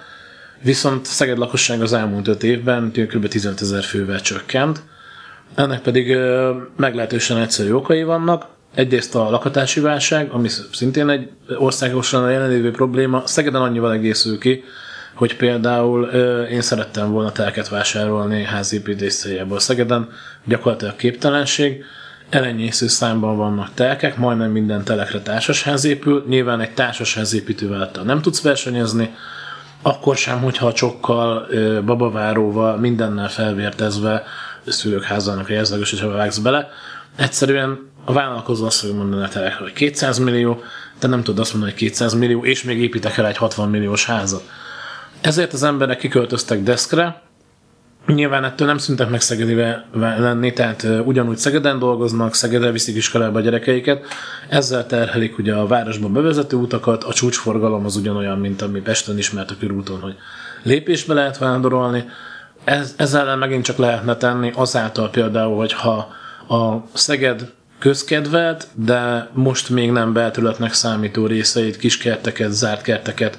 Viszont 0.62 1.06
Szeged 1.06 1.38
lakosság 1.38 1.82
az 1.82 1.92
elmúlt 1.92 2.28
5 2.28 2.42
évben 2.42 2.90
kb. 2.90 3.28
15 3.28 3.60
ezer 3.60 3.82
fővel 3.82 4.20
csökkent. 4.20 4.82
Ennek 5.54 5.80
pedig 5.80 6.16
meglehetősen 6.76 7.36
egyszerű 7.36 7.72
okai 7.72 8.02
vannak. 8.02 8.46
Egyrészt 8.74 9.14
a 9.14 9.30
lakatási 9.30 9.80
válság, 9.80 10.30
ami 10.30 10.48
szintén 10.72 11.08
egy 11.08 11.30
országosan 11.58 12.24
a 12.24 12.30
jelenlévő 12.30 12.70
probléma. 12.70 13.22
Szegeden 13.26 13.62
annyival 13.62 13.92
egészül 13.92 14.38
ki, 14.38 14.64
hogy 15.14 15.36
például 15.36 16.04
én 16.50 16.60
szerettem 16.60 17.10
volna 17.10 17.32
telket 17.32 17.68
vásárolni 17.68 18.44
házépítés 18.44 19.14
céljából 19.14 19.58
Szegeden, 19.58 20.08
gyakorlatilag 20.44 20.96
képtelenség, 20.96 21.84
elenyésző 22.34 22.86
számban 22.86 23.36
vannak 23.36 23.74
telkek, 23.74 24.16
majdnem 24.16 24.50
minden 24.50 24.84
telekre 24.84 25.20
társasház 25.20 25.84
épül, 25.84 26.24
nyilván 26.28 26.60
egy 26.60 26.74
társasház 26.74 27.34
építővel 27.34 27.90
nem 28.04 28.22
tudsz 28.22 28.42
versenyezni, 28.42 29.14
akkor 29.82 30.16
sem, 30.16 30.40
hogyha 30.40 30.66
a 30.66 30.72
csokkal, 30.72 31.46
babaváróval, 31.84 32.76
mindennel 32.76 33.28
felvértezve 33.28 34.22
szülők 34.66 35.02
házának 35.02 35.48
a 35.48 35.52
jelzlegos, 35.52 36.00
vágsz 36.00 36.38
bele. 36.38 36.68
Egyszerűen 37.16 37.90
a 38.04 38.12
vállalkozó 38.12 38.66
azt 38.66 38.80
fogja 38.80 38.96
mondani 38.96 39.22
a 39.22 39.28
telekre, 39.28 39.62
hogy 39.62 39.72
200 39.72 40.18
millió, 40.18 40.62
te 40.98 41.06
nem 41.06 41.22
tudod 41.22 41.40
azt 41.40 41.52
mondani, 41.52 41.72
hogy 41.72 41.80
200 41.80 42.14
millió, 42.14 42.44
és 42.44 42.62
még 42.62 42.82
építek 42.82 43.16
el 43.16 43.26
egy 43.26 43.36
60 43.36 43.68
milliós 43.68 44.06
házat. 44.06 44.42
Ezért 45.20 45.52
az 45.52 45.62
emberek 45.62 45.98
kiköltöztek 45.98 46.62
deszkre, 46.62 47.22
Nyilván 48.06 48.44
ettől 48.44 48.66
nem 48.66 48.78
szüntek 48.78 49.10
meg 49.10 49.20
Szegedive 49.20 49.84
lenni, 49.92 50.52
tehát 50.52 50.86
ugyanúgy 51.04 51.36
Szegeden 51.36 51.78
dolgoznak, 51.78 52.34
Szegedre 52.34 52.70
viszik 52.70 52.96
iskolába 52.96 53.38
a 53.38 53.42
gyerekeiket, 53.42 54.04
ezzel 54.48 54.86
terhelik 54.86 55.38
ugye 55.38 55.54
a 55.54 55.66
városba 55.66 56.08
bevezető 56.08 56.56
utakat, 56.56 57.04
a 57.04 57.12
csúcsforgalom 57.12 57.84
az 57.84 57.96
ugyanolyan, 57.96 58.38
mint 58.38 58.62
ami 58.62 58.80
Pesten 58.80 59.18
ismert 59.18 59.50
a 59.50 59.54
körúton, 59.60 60.00
hogy 60.00 60.16
lépésbe 60.62 61.14
lehet 61.14 61.38
vándorolni, 61.38 62.04
ez, 62.64 62.94
ezzel 62.96 63.36
megint 63.36 63.64
csak 63.64 63.76
lehetne 63.76 64.16
tenni 64.16 64.52
azáltal 64.54 65.10
például, 65.10 65.56
hogy 65.56 65.72
ha 65.72 66.08
a 66.48 66.84
Szeged 66.92 67.52
közkedvelt, 67.78 68.66
de 68.74 69.28
most 69.32 69.70
még 69.70 69.90
nem 69.90 70.12
belterületnek 70.12 70.72
számító 70.72 71.26
részeit, 71.26 71.76
kiskerteket, 71.76 72.50
zárt 72.50 72.82
kerteket 72.82 73.38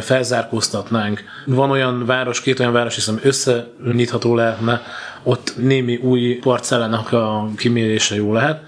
felzárkóztatnánk. 0.00 1.24
Van 1.46 1.70
olyan 1.70 2.06
város, 2.06 2.40
két 2.40 2.60
olyan 2.60 2.72
város, 2.72 2.94
hiszem 2.94 3.20
összenyitható 3.22 4.34
lehetne, 4.34 4.82
ott 5.22 5.54
némi 5.56 5.96
új 5.96 6.34
parcellának 6.34 7.12
a 7.12 7.48
kimérése 7.56 8.14
jó 8.14 8.32
lehet. 8.32 8.62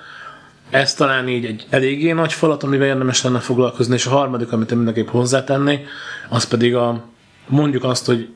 Ez 0.71 0.95
talán 0.95 1.29
így 1.29 1.45
egy 1.45 1.67
eléggé 1.71 2.13
nagy 2.13 2.33
falat, 2.33 2.63
amivel 2.63 2.87
érdemes 2.87 3.23
lenne 3.23 3.39
foglalkozni, 3.39 3.95
és 3.95 4.07
a 4.07 4.11
harmadik, 4.11 4.53
amit 4.53 4.71
én 4.71 4.77
mindenképp 4.77 5.09
hozzátennék, 5.09 5.87
az 6.29 6.45
pedig 6.45 6.75
a, 6.75 7.05
mondjuk 7.47 7.85
azt, 7.85 8.07
hogy 8.07 8.29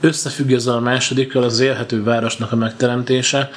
összefügg 0.00 0.50
ezzel 0.50 0.74
a 0.74 0.80
másodikkal 0.80 1.42
az 1.42 1.60
élhető 1.60 2.02
városnak 2.02 2.52
a 2.52 2.56
megteremtése. 2.56 3.50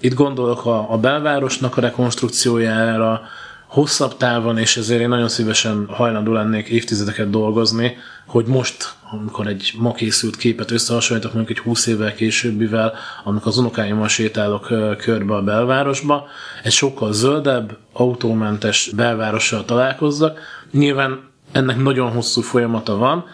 Itt 0.00 0.14
gondolok 0.14 0.66
a, 0.66 0.92
a 0.92 0.98
belvárosnak 0.98 1.76
a 1.76 1.80
rekonstrukciójára, 1.80 3.20
hosszabb 3.68 4.16
távon, 4.16 4.58
és 4.58 4.76
ezért 4.76 5.00
én 5.00 5.08
nagyon 5.08 5.28
szívesen 5.28 5.86
hajlandó 5.88 6.32
lennék 6.32 6.68
évtizedeket 6.68 7.30
dolgozni, 7.30 7.96
hogy 8.26 8.46
most, 8.46 8.94
amikor 9.10 9.46
egy 9.46 9.72
ma 9.78 9.92
készült 9.92 10.36
képet 10.36 10.70
összehasonlítok 10.70 11.34
mondjuk 11.34 11.58
egy 11.58 11.64
20 11.64 11.86
évvel 11.86 12.14
későbbivel, 12.14 12.92
amikor 13.24 13.46
az 13.46 13.58
unokáimmal 13.58 14.08
sétálok 14.08 14.66
körbe 14.98 15.34
a 15.34 15.42
belvárosba, 15.42 16.26
egy 16.62 16.72
sokkal 16.72 17.12
zöldebb, 17.12 17.76
autómentes 17.92 18.90
belvárossal 18.96 19.64
találkozzak. 19.64 20.40
Nyilván 20.72 21.20
ennek 21.52 21.76
nagyon 21.76 22.10
hosszú 22.10 22.40
folyamata 22.40 22.96
van, 22.96 23.24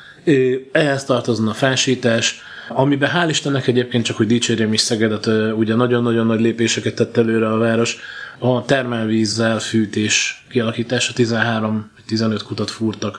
ehhez 0.72 1.04
tartozna 1.04 1.50
a 1.50 1.54
felsítás, 1.54 2.40
amiben 2.68 3.10
hál' 3.14 3.28
Istennek 3.28 3.66
egyébként 3.66 4.04
csak, 4.04 4.16
hogy 4.16 4.26
dicsérjem 4.26 4.72
is 4.72 4.80
Szegedet, 4.80 5.26
ugye 5.56 5.74
nagyon-nagyon 5.74 6.26
nagy 6.26 6.40
lépéseket 6.40 6.94
tett 6.94 7.16
előre 7.16 7.48
a 7.48 7.58
város, 7.58 7.96
a 8.38 8.64
termelvízzel 8.64 9.58
fűtés 9.58 10.44
kialakítása 10.50 11.12
13-15 11.16 12.40
kutat 12.46 12.70
fúrtak 12.70 13.18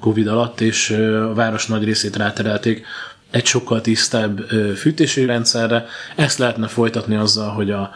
Covid 0.00 0.26
alatt, 0.26 0.60
és 0.60 0.90
a 0.90 1.34
város 1.34 1.66
nagy 1.66 1.84
részét 1.84 2.16
ráterelték 2.16 2.86
egy 3.30 3.46
sokkal 3.46 3.80
tisztább 3.80 4.40
fűtési 4.76 5.24
rendszerre. 5.24 5.86
Ezt 6.16 6.38
lehetne 6.38 6.66
folytatni 6.66 7.16
azzal, 7.16 7.50
hogy 7.50 7.70
a 7.70 7.90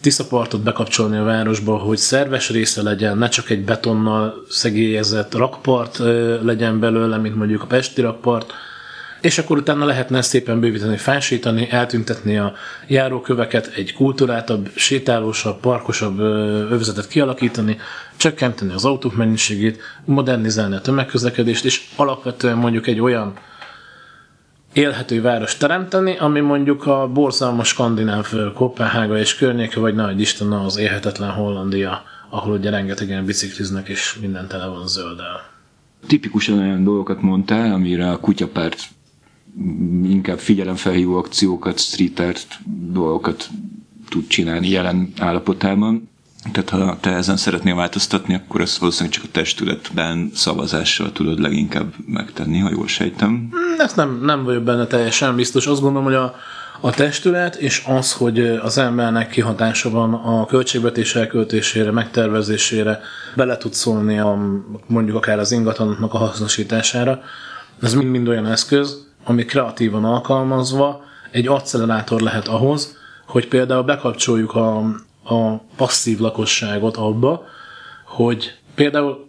Tiszapartot 0.00 0.62
bekapcsolni 0.62 1.16
a 1.16 1.24
városba, 1.24 1.76
hogy 1.76 1.96
szerves 1.96 2.50
része 2.50 2.82
legyen, 2.82 3.18
ne 3.18 3.28
csak 3.28 3.50
egy 3.50 3.64
betonnal 3.64 4.44
szegélyezett 4.48 5.34
rakpart 5.34 5.98
legyen 6.42 6.80
belőle, 6.80 7.16
mint 7.16 7.36
mondjuk 7.36 7.62
a 7.62 7.66
Pesti 7.66 8.00
rakpart, 8.00 8.52
és 9.26 9.38
akkor 9.38 9.56
utána 9.56 9.84
lehetne 9.84 10.22
szépen 10.22 10.60
bővíteni, 10.60 10.96
felsítani, 10.96 11.70
eltüntetni 11.70 12.38
a 12.38 12.52
járóköveket, 12.86 13.72
egy 13.74 13.94
kultúrátabb, 13.94 14.70
sétálósabb, 14.74 15.60
parkosabb 15.60 16.18
övezetet 16.70 17.08
kialakítani, 17.08 17.78
csökkenteni 18.16 18.72
az 18.72 18.84
autók 18.84 19.16
mennyiségét, 19.16 19.82
modernizálni 20.04 20.74
a 20.74 20.80
tömegközlekedést, 20.80 21.64
és 21.64 21.82
alapvetően 21.96 22.56
mondjuk 22.56 22.86
egy 22.86 23.00
olyan 23.00 23.32
élhető 24.72 25.22
város 25.22 25.56
teremteni, 25.56 26.16
ami 26.16 26.40
mondjuk 26.40 26.86
a 26.86 27.08
borzalmas 27.12 27.68
skandináv 27.68 28.32
Kopenhága 28.54 29.18
és 29.18 29.36
környéke, 29.36 29.80
vagy 29.80 29.94
nagy 29.94 30.20
Isten 30.20 30.52
az 30.52 30.76
élhetetlen 30.76 31.30
Hollandia, 31.30 32.02
ahol 32.28 32.52
ugye 32.52 32.70
rengetegen 32.70 33.24
bicikliznek, 33.24 33.88
és 33.88 34.18
minden 34.20 34.48
tele 34.48 34.66
van 34.66 34.88
zölddel. 34.88 35.54
Tipikusan 36.06 36.58
olyan 36.58 36.84
dolgokat 36.84 37.20
mondtál, 37.20 37.72
amire 37.72 38.10
a 38.10 38.20
kutyapárt 38.20 38.94
inkább 40.04 40.38
figyelemfelhívó 40.38 41.16
akciókat, 41.16 41.78
street 41.78 42.20
art 42.20 42.58
dolgokat 42.92 43.48
tud 44.08 44.26
csinálni 44.26 44.68
jelen 44.68 45.12
állapotában. 45.18 46.08
Tehát 46.52 46.68
ha 46.68 46.98
te 47.00 47.10
ezen 47.10 47.36
szeretnél 47.36 47.74
változtatni, 47.74 48.34
akkor 48.34 48.60
ezt 48.60 48.78
valószínűleg 48.78 49.14
csak 49.14 49.24
a 49.24 49.30
testületben 49.32 50.30
szavazással 50.34 51.12
tudod 51.12 51.40
leginkább 51.40 51.94
megtenni, 52.06 52.58
ha 52.58 52.70
jól 52.70 52.86
sejtem. 52.86 53.50
Ezt 53.78 53.96
nem, 53.96 54.20
nem 54.22 54.44
vagyok 54.44 54.62
benne 54.62 54.86
teljesen 54.86 55.36
biztos. 55.36 55.66
Azt 55.66 55.80
gondolom, 55.80 56.04
hogy 56.04 56.14
a, 56.14 56.34
a 56.80 56.90
testület 56.90 57.54
és 57.54 57.84
az, 57.86 58.12
hogy 58.12 58.40
az 58.40 58.78
embernek 58.78 59.28
kihatása 59.28 59.90
van 59.90 60.14
a 60.14 60.46
költségvetés 60.46 61.14
elköltésére, 61.14 61.90
megtervezésére, 61.90 63.00
bele 63.36 63.56
tud 63.56 63.72
szólni 63.72 64.18
a, 64.18 64.38
mondjuk 64.86 65.16
akár 65.16 65.38
az 65.38 65.52
ingatlanoknak 65.52 66.14
a 66.14 66.18
hasznosítására, 66.18 67.20
ez 67.82 67.94
mind-mind 67.94 68.28
olyan 68.28 68.46
eszköz, 68.46 69.05
ami 69.28 69.44
kreatívan 69.44 70.04
alkalmazva 70.04 71.04
egy 71.30 71.46
accelerátor 71.46 72.20
lehet 72.20 72.48
ahhoz, 72.48 72.96
hogy 73.26 73.48
például 73.48 73.82
bekapcsoljuk 73.82 74.54
a, 74.54 74.78
a 75.24 75.56
passzív 75.76 76.18
lakosságot 76.18 76.96
abba, 76.96 77.44
hogy 78.04 78.58
például 78.74 79.28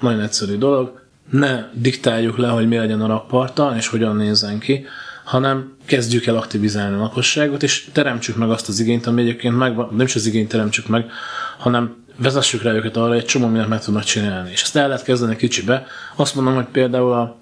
nagyon 0.00 0.20
egyszerű 0.20 0.56
dolog, 0.56 1.02
ne 1.30 1.64
diktáljuk 1.72 2.36
le, 2.36 2.48
hogy 2.48 2.68
mi 2.68 2.76
legyen 2.76 3.00
a 3.00 3.06
rakparta, 3.06 3.74
és 3.76 3.86
hogyan 3.88 4.16
nézzen 4.16 4.58
ki, 4.58 4.86
hanem 5.24 5.76
kezdjük 5.84 6.26
el 6.26 6.36
aktivizálni 6.36 6.96
a 6.96 7.00
lakosságot, 7.00 7.62
és 7.62 7.88
teremtsük 7.92 8.36
meg 8.36 8.50
azt 8.50 8.68
az 8.68 8.80
igényt, 8.80 9.06
ami 9.06 9.22
egyébként 9.22 9.56
megvan, 9.56 9.88
nem 9.90 10.06
is 10.06 10.14
az 10.14 10.26
igényt 10.26 10.48
teremtsük 10.48 10.86
meg, 10.86 11.10
hanem 11.58 12.04
vezessük 12.16 12.62
rá 12.62 12.72
őket 12.72 12.96
arra, 12.96 13.08
hogy 13.08 13.16
egy 13.16 13.24
csomó 13.24 13.46
mindent 13.46 13.68
meg 13.68 13.80
tudnak 13.80 14.04
csinálni. 14.04 14.50
És 14.50 14.62
ezt 14.62 14.76
el 14.76 14.88
lehet 14.88 15.04
kezdeni 15.04 15.36
kicsibe. 15.36 15.86
Azt 16.16 16.34
mondom, 16.34 16.54
hogy 16.54 16.64
például 16.64 17.12
a, 17.12 17.36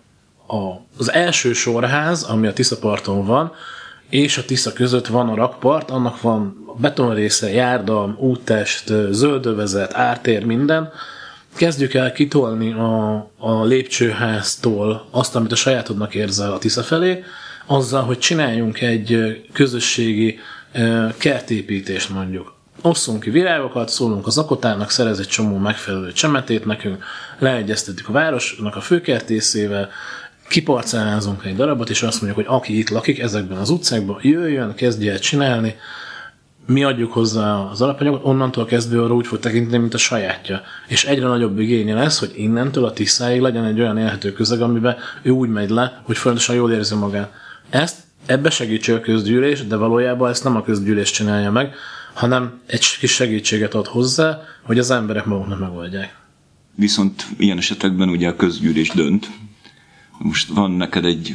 a, 0.52 0.80
az 0.98 1.12
első 1.12 1.52
sorház, 1.52 2.22
ami 2.22 2.46
a 2.46 2.52
Tiszaparton 2.52 3.26
van, 3.26 3.52
és 4.08 4.38
a 4.38 4.44
Tisza 4.44 4.72
között 4.72 5.06
van 5.06 5.28
a 5.28 5.34
rakpart, 5.34 5.90
annak 5.90 6.20
van 6.20 6.56
betonrésze, 6.78 7.52
járda, 7.52 8.16
úttest, 8.18 8.92
zöldövezet, 9.10 9.94
ártér, 9.94 10.44
minden. 10.44 10.92
Kezdjük 11.54 11.94
el 11.94 12.12
kitolni 12.12 12.72
a, 12.72 13.14
a 13.38 13.64
lépcsőháztól 13.64 15.06
azt, 15.10 15.36
amit 15.36 15.52
a 15.52 15.56
sajátodnak 15.56 16.14
érzel 16.14 16.52
a 16.52 16.58
Tisza 16.58 16.82
felé, 16.82 17.24
azzal, 17.66 18.02
hogy 18.02 18.18
csináljunk 18.18 18.80
egy 18.80 19.40
közösségi 19.52 20.38
kertépítést 21.18 22.10
mondjuk. 22.10 22.54
Osszunk 22.82 23.22
ki 23.22 23.30
virágokat, 23.30 23.88
szólunk 23.88 24.26
az 24.26 24.38
akotának, 24.38 24.90
szerez 24.90 25.18
egy 25.18 25.26
csomó 25.26 25.56
megfelelő 25.56 26.12
csemetét 26.12 26.64
nekünk, 26.64 27.04
leegyeztetjük 27.38 28.08
a 28.08 28.12
városnak 28.12 28.76
a 28.76 28.80
főkertészével, 28.80 29.88
kiparcellázunk 30.48 31.44
egy 31.44 31.56
darabot, 31.56 31.90
és 31.90 32.02
azt 32.02 32.22
mondjuk, 32.22 32.46
hogy 32.46 32.56
aki 32.58 32.78
itt 32.78 32.88
lakik 32.88 33.18
ezekben 33.18 33.58
az 33.58 33.70
utcákban, 33.70 34.18
jöjjön, 34.22 34.74
kezdje 34.74 35.12
el 35.12 35.18
csinálni, 35.18 35.74
mi 36.66 36.84
adjuk 36.84 37.12
hozzá 37.12 37.54
az 37.54 37.80
alapanyagot, 37.80 38.24
onnantól 38.24 38.64
kezdve 38.64 39.02
arra 39.02 39.14
úgy 39.14 39.26
fog 39.26 39.38
tekinteni, 39.38 39.78
mint 39.78 39.94
a 39.94 39.98
sajátja. 39.98 40.62
És 40.88 41.04
egyre 41.04 41.26
nagyobb 41.26 41.58
igénye 41.58 41.94
lesz, 41.94 42.18
hogy 42.18 42.32
innentől 42.36 42.84
a 42.84 42.92
tisztáig 42.92 43.40
legyen 43.40 43.64
egy 43.64 43.80
olyan 43.80 43.98
élhető 43.98 44.32
közeg, 44.32 44.60
amiben 44.60 44.96
ő 45.22 45.30
úgy 45.30 45.48
megy 45.48 45.70
le, 45.70 46.02
hogy 46.04 46.16
folyamatosan 46.16 46.56
jól 46.56 46.72
érzi 46.72 46.94
magát. 46.94 47.32
Ezt 47.70 47.96
ebbe 48.26 48.50
segítse 48.50 48.94
a 48.94 49.00
közgyűlés, 49.00 49.66
de 49.66 49.76
valójában 49.76 50.30
ezt 50.30 50.44
nem 50.44 50.56
a 50.56 50.62
közgyűlés 50.62 51.10
csinálja 51.10 51.50
meg, 51.50 51.74
hanem 52.12 52.60
egy 52.66 52.96
kis 52.98 53.12
segítséget 53.12 53.74
ad 53.74 53.86
hozzá, 53.86 54.40
hogy 54.62 54.78
az 54.78 54.90
emberek 54.90 55.24
maguknak 55.24 55.58
megoldják. 55.58 56.16
Viszont 56.74 57.26
ilyen 57.36 57.58
esetekben 57.58 58.08
ugye 58.08 58.28
a 58.28 58.36
közgyűlés 58.36 58.88
dönt, 58.88 59.30
most 60.18 60.48
van 60.48 60.70
neked 60.70 61.04
egy 61.04 61.34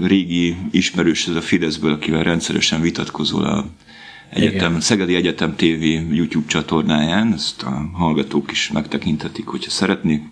régi 0.00 0.56
ismerős, 0.70 1.26
ez 1.26 1.34
a 1.34 1.40
Fideszből, 1.40 1.92
akivel 1.92 2.22
rendszeresen 2.22 2.80
vitatkozol 2.80 3.44
a 3.44 3.66
egyetem, 4.30 4.80
Szegedi 4.80 5.14
Egyetem 5.14 5.56
TV 5.56 6.12
YouTube 6.14 6.46
csatornáján, 6.46 7.32
ezt 7.32 7.62
a 7.62 7.90
hallgatók 7.92 8.50
is 8.50 8.70
megtekintetik, 8.72 9.46
hogyha 9.46 9.70
szeretnék. 9.70 10.22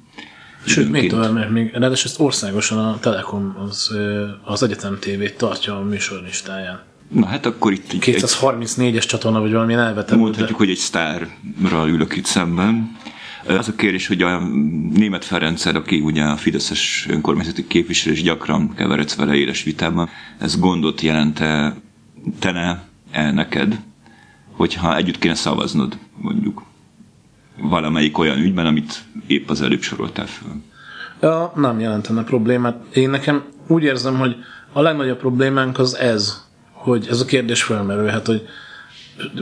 Sőt, 0.67 0.91
még 0.91 1.11
tovább, 1.11 1.33
mert 1.33 1.51
még, 1.51 1.71
ráadásul 1.73 2.11
ezt 2.11 2.21
országosan 2.21 2.79
a 2.79 2.99
Telekom 2.99 3.57
az, 3.69 3.91
az 4.45 4.63
Egyetem 4.63 4.99
TV 5.01 5.37
tartja 5.37 5.77
a 5.77 5.83
műsorlistáján. 5.83 6.83
Na 7.09 7.27
hát 7.27 7.47
akkor 7.47 7.73
itt... 7.73 7.93
234-es 8.01 9.07
csatorna, 9.07 9.41
vagy 9.41 9.53
valami 9.53 9.75
elvetett. 9.75 10.19
Mondhatjuk, 10.19 10.51
de... 10.51 10.57
hogy 10.57 10.71
egy 10.71 10.77
sztárral 10.77 11.89
ülök 11.89 12.17
itt 12.17 12.25
szemben. 12.25 12.97
Az 13.47 13.69
a 13.69 13.75
kérdés, 13.75 14.07
hogy 14.07 14.23
a 14.23 14.39
német 14.95 15.25
Ferencer, 15.25 15.77
aki 15.77 16.01
ugye 16.01 16.25
a 16.25 16.37
Fideszes 16.37 17.07
önkormányzati 17.11 17.67
képviselő, 17.67 18.15
és 18.15 18.23
gyakran 18.23 18.75
keveredsz 18.75 19.15
vele 19.15 19.35
éles 19.35 19.63
vitában, 19.63 20.09
ez 20.39 20.59
gondot 20.59 21.01
jelente 21.01 21.77
tene 22.39 22.89
el 23.11 23.33
neked, 23.33 23.81
hogyha 24.51 24.97
együtt 24.97 25.19
kéne 25.19 25.35
szavaznod, 25.35 25.99
mondjuk 26.17 26.63
valamelyik 27.61 28.19
olyan 28.19 28.39
ügyben, 28.39 28.67
amit 28.67 29.05
épp 29.27 29.51
az 29.51 29.63
előbb 29.63 29.83
soroltál 29.83 30.27
föl? 30.27 30.63
Ja, 31.21 31.53
nem 31.57 31.81
jelentene 31.81 32.25
problémát. 32.25 32.97
Én 32.97 33.11
nekem 33.11 33.45
úgy 33.67 33.83
érzem, 33.83 34.19
hogy 34.19 34.37
a 34.73 34.81
legnagyobb 34.81 35.19
problémánk 35.19 35.79
az 35.79 35.97
ez, 35.97 36.45
hogy 36.73 37.07
ez 37.11 37.21
a 37.21 37.25
kérdés 37.25 37.63
felmerülhet, 37.63 38.27
hogy 38.27 38.47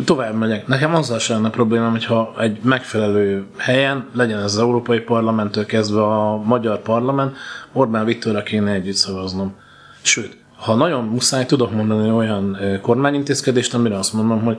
tovább 0.04 0.34
megyek. 0.34 0.66
Nekem 0.66 0.94
azzal 0.94 1.18
sem 1.18 1.36
lenne 1.36 1.50
problémám, 1.50 1.90
hogyha 1.90 2.34
egy 2.38 2.58
megfelelő 2.62 3.46
helyen, 3.56 4.08
legyen 4.12 4.38
ez 4.38 4.44
az 4.44 4.58
Európai 4.58 5.00
Parlamenttől 5.00 5.66
kezdve 5.66 6.02
a 6.02 6.36
Magyar 6.36 6.82
Parlament, 6.82 7.36
Orbán 7.72 8.04
Viktorra 8.04 8.42
kéne 8.42 8.72
együtt 8.72 8.94
szavaznom. 8.94 9.54
Sőt, 10.02 10.36
ha 10.56 10.74
nagyon 10.74 11.04
muszáj, 11.04 11.46
tudok 11.46 11.72
mondani 11.72 12.10
olyan 12.10 12.58
kormányintézkedést, 12.82 13.74
amire 13.74 13.98
azt 13.98 14.12
mondom, 14.12 14.42
hogy 14.42 14.58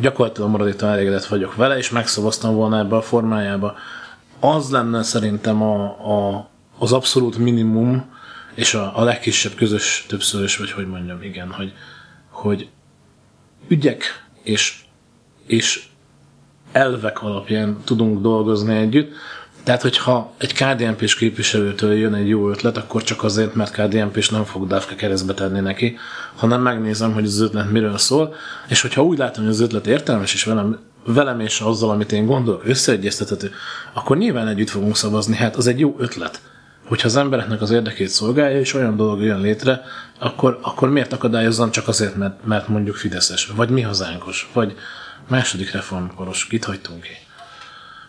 gyakorlatilag 0.00 0.50
maradéktan 0.50 0.88
elégedett 0.88 1.24
vagyok 1.24 1.54
vele, 1.54 1.76
és 1.76 1.90
megszavaztam 1.90 2.54
volna 2.54 2.78
ebbe 2.78 2.96
a 2.96 3.02
formájába. 3.02 3.74
Az 4.40 4.70
lenne 4.70 5.02
szerintem 5.02 5.62
a, 5.62 5.84
a, 5.84 6.48
az 6.78 6.92
abszolút 6.92 7.38
minimum, 7.38 8.04
és 8.54 8.74
a, 8.74 8.92
a 8.94 9.04
legkisebb 9.04 9.54
közös 9.54 10.04
többszörös, 10.08 10.56
vagy 10.56 10.70
hogy 10.70 10.86
mondjam, 10.86 11.22
igen, 11.22 11.50
hogy, 11.50 11.72
hogy 12.30 12.68
ügyek 13.68 14.22
és, 14.42 14.74
és 15.46 15.84
elvek 16.72 17.22
alapján 17.22 17.76
tudunk 17.84 18.20
dolgozni 18.20 18.76
együtt. 18.76 19.12
Tehát, 19.64 19.82
hogyha 19.82 20.32
egy 20.38 20.52
KDNP-s 20.52 21.14
képviselőtől 21.14 21.92
jön 21.92 22.14
egy 22.14 22.28
jó 22.28 22.50
ötlet, 22.50 22.76
akkor 22.76 23.02
csak 23.02 23.24
azért, 23.24 23.54
mert 23.54 23.70
KDNP-s 23.70 24.28
nem 24.28 24.44
fog 24.44 24.66
Dávka 24.66 24.94
keresztbe 24.94 25.34
tenni 25.34 25.60
neki, 25.60 25.96
hanem 26.36 26.62
megnézem, 26.62 27.12
hogy 27.12 27.24
az 27.24 27.40
ötlet 27.40 27.70
miről 27.70 27.98
szól, 27.98 28.34
és 28.68 28.80
hogyha 28.80 29.04
úgy 29.04 29.18
látom, 29.18 29.44
hogy 29.44 29.52
az 29.52 29.60
ötlet 29.60 29.86
értelmes, 29.86 30.34
és 30.34 30.44
velem, 30.44 30.78
velem 31.06 31.40
és 31.40 31.60
azzal, 31.60 31.90
amit 31.90 32.12
én 32.12 32.26
gondolok, 32.26 32.62
összeegyeztethető, 32.64 33.50
akkor 33.92 34.16
nyilván 34.16 34.48
együtt 34.48 34.70
fogunk 34.70 34.96
szavazni, 34.96 35.36
hát 35.36 35.56
az 35.56 35.66
egy 35.66 35.78
jó 35.78 35.96
ötlet. 35.98 36.40
Hogyha 36.86 37.06
az 37.08 37.16
embereknek 37.16 37.60
az 37.60 37.70
érdekét 37.70 38.08
szolgálja, 38.08 38.60
és 38.60 38.74
olyan 38.74 38.96
dolog 38.96 39.22
jön 39.22 39.40
létre, 39.40 39.82
akkor, 40.18 40.58
akkor 40.62 40.90
miért 40.90 41.12
akadályozzam 41.12 41.70
csak 41.70 41.88
azért, 41.88 42.16
mert, 42.16 42.44
mert 42.44 42.68
mondjuk 42.68 42.96
Fideszes, 42.96 43.46
vagy 43.46 43.68
mi 43.68 43.80
hazánkos, 43.80 44.50
vagy 44.52 44.76
második 45.28 45.70
reformkoros, 45.70 46.46
kit 46.46 46.64
hagytunk 46.64 47.02
ki? 47.02 47.16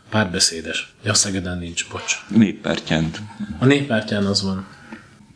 Párbeszédes. 0.09 0.93
Ja, 1.03 1.13
Szegeden 1.13 1.57
nincs, 1.57 1.89
bocs. 1.89 2.25
Néppártyán. 2.27 3.11
A 3.59 3.65
néppártyán 3.65 4.25
az 4.25 4.43
van. 4.43 4.67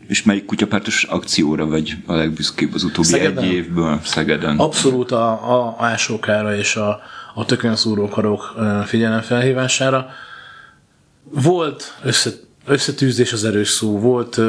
És 0.07 0.23
melyik 0.23 0.45
kutyapártos 0.45 1.03
akcióra 1.03 1.65
vagy 1.65 1.97
a 2.05 2.13
legbüszkébb 2.13 2.73
az 2.73 2.83
utóbbi 2.83 3.07
Szegeden? 3.07 3.43
egy 3.43 3.51
évből 3.51 3.99
Szegeden? 4.03 4.57
Abszolút 4.57 5.11
a, 5.11 5.31
a 5.55 5.75
ásókára 5.79 6.55
és 6.55 6.75
a, 6.75 7.01
a 7.33 7.45
tökönszúrókarok 7.45 8.55
figyelemfelhívására. 8.85 10.09
Volt 11.23 11.97
össze, 12.03 12.29
összetűzés 12.67 13.33
az 13.33 13.45
erős 13.45 13.69
szó, 13.69 13.99
volt 13.99 14.39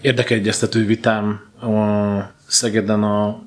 érdekegyeztető 0.00 0.86
vitám 0.86 1.40
a 1.60 2.32
Szegeden 2.46 3.02
a, 3.02 3.42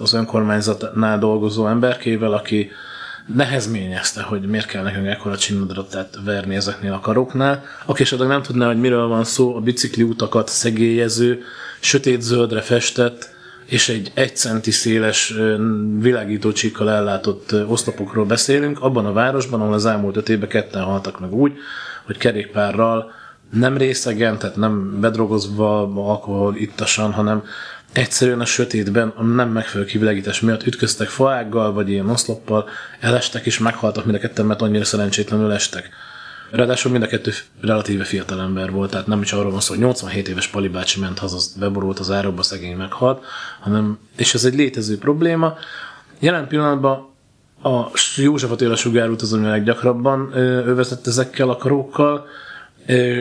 az 0.00 0.12
önkormányzatnál 0.12 1.18
dolgozó 1.18 1.66
emberkével, 1.66 2.32
aki 2.32 2.70
nehezményezte, 3.34 4.22
hogy 4.22 4.40
miért 4.40 4.66
kell 4.66 4.82
nekünk 4.82 5.06
ekkora 5.06 5.36
csinnadratát 5.36 6.18
verni 6.24 6.54
ezeknél 6.54 6.92
a 6.92 7.00
karoknál. 7.00 7.62
Aki 7.86 8.02
esetleg 8.02 8.28
nem 8.28 8.42
tudná, 8.42 8.66
hogy 8.66 8.80
miről 8.80 9.06
van 9.06 9.24
szó, 9.24 9.56
a 9.56 9.60
bicikli 9.60 10.02
utakat 10.02 10.48
szegélyező, 10.48 11.42
sötét-zöldre 11.80 12.60
festett, 12.60 13.30
és 13.66 13.88
egy 13.88 14.10
egy 14.14 14.36
centi 14.36 14.70
széles 14.70 15.34
világítócsíkkal 15.98 16.90
ellátott 16.90 17.54
oszlopokról 17.66 18.24
beszélünk, 18.24 18.80
abban 18.80 19.06
a 19.06 19.12
városban, 19.12 19.60
ahol 19.60 19.72
az 19.72 19.86
elmúlt 19.86 20.16
öt 20.16 20.28
évben 20.28 20.48
ketten 20.48 20.82
haltak 20.82 21.20
meg 21.20 21.34
úgy, 21.34 21.52
hogy 22.10 22.18
kerékpárral 22.18 23.12
nem 23.50 23.76
részegen, 23.76 24.38
tehát 24.38 24.56
nem 24.56 25.00
bedrogozva, 25.00 25.80
alkohol 26.08 26.56
ittasan, 26.56 27.12
hanem 27.12 27.44
egyszerűen 27.92 28.40
a 28.40 28.44
sötétben 28.44 29.12
a 29.16 29.22
nem 29.22 29.48
megfelelő 29.50 29.90
kivilágítás 29.90 30.40
miatt 30.40 30.66
ütköztek 30.66 31.08
faággal, 31.08 31.72
vagy 31.72 31.88
ilyen 31.90 32.10
oszloppal, 32.10 32.68
elestek 33.00 33.46
és 33.46 33.58
meghaltak 33.58 34.04
mind 34.04 34.16
a 34.16 34.20
ketten, 34.20 34.46
mert 34.46 34.62
annyira 34.62 34.84
szerencsétlenül 34.84 35.52
estek. 35.52 35.88
Ráadásul 36.50 36.90
mind 36.90 37.02
a 37.02 37.06
kettő 37.06 37.32
relatíve 37.60 38.04
fiatal 38.04 38.40
ember 38.40 38.70
volt, 38.70 38.90
tehát 38.90 39.06
nem 39.06 39.22
is 39.22 39.32
arról 39.32 39.50
van 39.50 39.60
szó, 39.60 39.72
hogy 39.72 39.82
87 39.82 40.28
éves 40.28 40.48
Pali 40.48 40.68
bácsi 40.68 41.00
ment 41.00 41.18
haza, 41.18 41.38
beborult 41.58 41.98
az 41.98 42.10
árokba, 42.10 42.42
szegény 42.42 42.76
meghalt, 42.76 43.24
hanem, 43.60 43.98
és 44.16 44.34
ez 44.34 44.44
egy 44.44 44.54
létező 44.54 44.98
probléma. 44.98 45.56
Jelen 46.18 46.48
pillanatban 46.48 47.09
a 47.62 47.90
József 48.16 48.50
Attila 48.50 48.76
sugárút 48.76 49.22
az, 49.22 49.32
ami 49.32 49.46
a 49.46 49.50
leggyakrabban 49.50 50.32
ő 50.36 50.74
vezett 50.74 51.06
ezekkel 51.06 51.48
a 51.50 51.56
karókkal. 51.56 52.26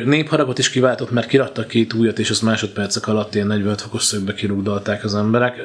Népharagot 0.05 0.59
is 0.59 0.69
kiváltott, 0.69 1.11
mert 1.11 1.27
kirattak 1.27 1.67
két 1.67 1.93
újat, 1.93 2.19
és 2.19 2.29
azt 2.29 2.41
másodpercek 2.41 3.07
alatt 3.07 3.35
ilyen 3.35 3.47
45 3.47 3.81
fokos 3.81 4.03
szögbe 4.03 4.33
kirúgdalták 4.33 5.03
az 5.03 5.15
emberek. 5.15 5.61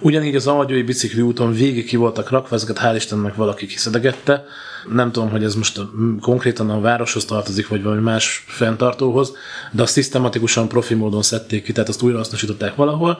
Ugyanígy 0.00 0.34
az 0.34 0.46
Algyói 0.46 0.82
bicikli 0.82 1.20
úton 1.20 1.52
végig 1.52 1.86
ki 1.86 1.96
voltak 1.96 2.30
rakva, 2.30 2.56
ezeket 2.56 2.78
hál' 2.82 2.96
Istennek 2.96 3.34
valaki 3.34 3.66
kiszedegette. 3.66 4.44
Nem 4.92 5.12
tudom, 5.12 5.30
hogy 5.30 5.44
ez 5.44 5.54
most 5.54 5.80
konkrétan 6.20 6.70
a 6.70 6.80
városhoz 6.80 7.24
tartozik, 7.24 7.68
vagy 7.68 7.82
valami 7.82 8.00
más 8.00 8.44
fenntartóhoz, 8.46 9.32
de 9.70 9.82
azt 9.82 9.92
szisztematikusan 9.92 10.68
profi 10.68 10.94
módon 10.94 11.22
szedték 11.22 11.64
ki, 11.64 11.72
tehát 11.72 11.88
azt 11.88 12.02
újrahasznosították 12.02 12.74
valahol. 12.74 13.18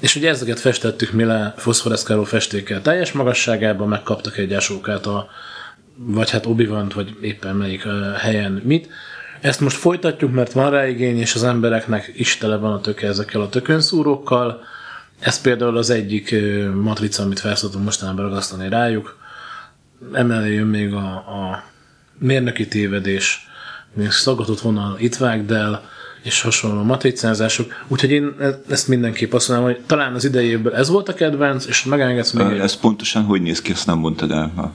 És 0.00 0.16
ugye 0.16 0.28
ezeket 0.28 0.60
festettük 0.60 1.12
mi 1.12 1.24
le 1.24 1.54
foszforeszkáló 1.56 2.24
festékkel 2.24 2.82
teljes 2.82 3.12
magasságában, 3.12 3.88
megkaptak 3.88 4.36
egy 4.36 4.54
ásókát 4.54 5.06
a, 5.06 5.28
vagy 5.96 6.30
hát 6.30 6.46
obi 6.46 6.66
vagy 6.66 7.16
éppen 7.20 7.56
melyik 7.56 7.84
helyen 8.16 8.62
mit. 8.64 8.88
Ezt 9.40 9.60
most 9.60 9.76
folytatjuk, 9.76 10.32
mert 10.32 10.52
van 10.52 10.70
rá 10.70 10.86
igény, 10.86 11.18
és 11.18 11.34
az 11.34 11.44
embereknek 11.44 12.12
is 12.14 12.36
tele 12.36 12.56
van 12.56 12.72
a 12.72 12.80
töke 12.80 13.06
ezekkel 13.06 13.40
a 13.40 13.48
tökönszúrókkal. 13.48 14.60
Ez 15.18 15.40
például 15.40 15.76
az 15.76 15.90
egyik 15.90 16.34
matrica, 16.74 17.22
amit 17.22 17.40
felszoktunk 17.40 17.84
mostanában 17.84 18.24
ragasztani 18.24 18.68
rájuk. 18.68 19.18
Emellé 20.12 20.54
jön 20.54 20.66
még 20.66 20.92
a, 20.92 21.06
a 21.14 21.64
mérnöki 22.18 22.68
tévedés, 22.68 23.48
még 23.94 24.10
szaggatott 24.10 24.60
vonal 24.60 24.96
itt 24.98 25.16
vágdel, 25.16 25.88
és 26.22 26.40
hasonló 26.40 26.82
matricázások. 26.82 27.84
Úgyhogy 27.88 28.10
én 28.10 28.34
e- 28.40 28.60
ezt 28.68 28.88
mindenképp 28.88 29.32
azt 29.32 29.48
mondom, 29.48 29.66
hogy 29.66 29.80
talán 29.86 30.14
az 30.14 30.24
idejéből 30.24 30.74
ez 30.74 30.88
volt 30.88 31.08
a 31.08 31.14
kedvenc, 31.14 31.66
és 31.66 31.84
megengedsz 31.84 32.32
még 32.32 32.46
Ez 32.46 32.72
egy... 32.72 32.78
pontosan 32.80 33.22
hogy 33.22 33.42
néz 33.42 33.62
ki, 33.62 33.72
ezt 33.72 33.86
nem 33.86 33.98
mondtad 33.98 34.30
el. 34.30 34.74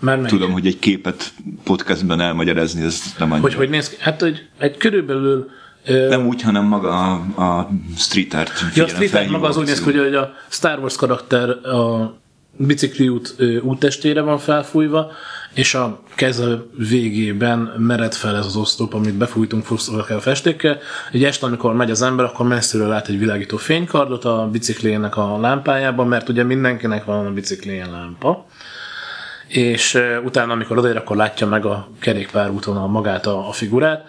Már 0.00 0.18
meg. 0.18 0.30
Tudom, 0.30 0.52
hogy 0.52 0.66
egy 0.66 0.78
képet 0.78 1.32
podcastben 1.64 2.20
elmagyarázni, 2.20 2.82
ez 2.82 3.00
nem 3.18 3.32
annyira. 3.32 3.46
Hogy 3.48 3.56
hogy 3.56 3.68
néz 3.68 3.88
ki? 3.88 3.96
Hát, 3.98 4.20
hogy 4.20 4.48
egy 4.58 4.76
körülbelül 4.76 5.50
nem 5.86 6.26
úgy, 6.26 6.42
hanem 6.42 6.64
maga 6.64 6.88
a, 6.88 7.42
a 7.42 7.70
street 7.96 8.34
art. 8.34 8.52
Ja, 8.74 8.84
a 8.84 8.88
street 8.88 9.14
art 9.14 9.28
maga 9.28 9.48
az 9.48 9.56
úgy 9.56 9.66
néz 9.66 9.82
ki, 9.82 9.92
hogy 9.92 10.14
a 10.14 10.34
Star 10.48 10.78
Wars 10.78 10.96
karakter 10.96 11.48
a 11.50 12.14
bicikli 12.56 13.08
út 13.08 13.34
úttestére 13.62 14.20
van 14.20 14.38
felfújva, 14.38 15.10
és 15.54 15.74
a 15.74 16.00
keze 16.14 16.62
végében 16.88 17.58
mered 17.78 18.14
fel 18.14 18.36
ez 18.36 18.46
az 18.46 18.56
oszlop, 18.56 18.94
amit 18.94 19.14
befújtunk 19.14 19.66
a 20.08 20.20
festékkel. 20.20 20.78
Egy 21.12 21.24
este, 21.24 21.46
amikor 21.46 21.74
megy 21.74 21.90
az 21.90 22.02
ember, 22.02 22.24
akkor 22.24 22.46
messziről 22.46 22.88
lát 22.88 23.08
egy 23.08 23.18
világító 23.18 23.56
fénykardot 23.56 24.24
a 24.24 24.48
biciklének 24.52 25.16
a 25.16 25.38
lámpájában, 25.40 26.08
mert 26.08 26.28
ugye 26.28 26.42
mindenkinek 26.42 27.04
van 27.04 27.26
a 27.26 27.32
biciklén 27.32 27.90
lámpa 27.90 28.46
és 29.54 29.98
utána, 30.24 30.52
amikor 30.52 30.78
odaér, 30.78 30.96
akkor 30.96 31.16
látja 31.16 31.46
meg 31.46 31.66
a 31.66 31.88
kerékpárúton 32.00 32.76
a 32.76 32.86
magát 32.86 33.26
a, 33.26 33.48
a 33.48 33.52
figurát. 33.52 34.06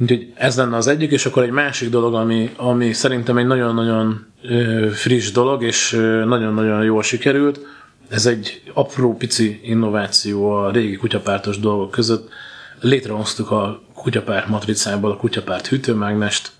Úgyhogy 0.00 0.32
ez 0.34 0.56
lenne 0.56 0.76
az 0.76 0.86
egyik, 0.86 1.10
és 1.10 1.26
akkor 1.26 1.42
egy 1.42 1.50
másik 1.50 1.90
dolog, 1.90 2.14
ami, 2.14 2.50
ami 2.56 2.92
szerintem 2.92 3.38
egy 3.38 3.46
nagyon-nagyon 3.46 4.26
friss 4.92 5.30
dolog, 5.30 5.62
és 5.62 5.90
nagyon-nagyon 6.24 6.84
jól 6.84 7.02
sikerült, 7.02 7.60
ez 8.08 8.26
egy 8.26 8.62
apró 8.74 9.16
pici 9.16 9.60
innováció 9.62 10.50
a 10.50 10.70
régi 10.70 10.96
kutyapártos 10.96 11.58
dolgok 11.58 11.90
között. 11.90 12.28
Létrehoztuk 12.80 13.50
a 13.50 13.82
kutyapárt 13.94 14.48
matricából 14.48 15.10
a 15.10 15.16
kutyapárt 15.16 15.66
hűtőmágnest, 15.66 16.50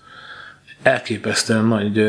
elképesztően 0.81 1.65
nagy 1.65 2.03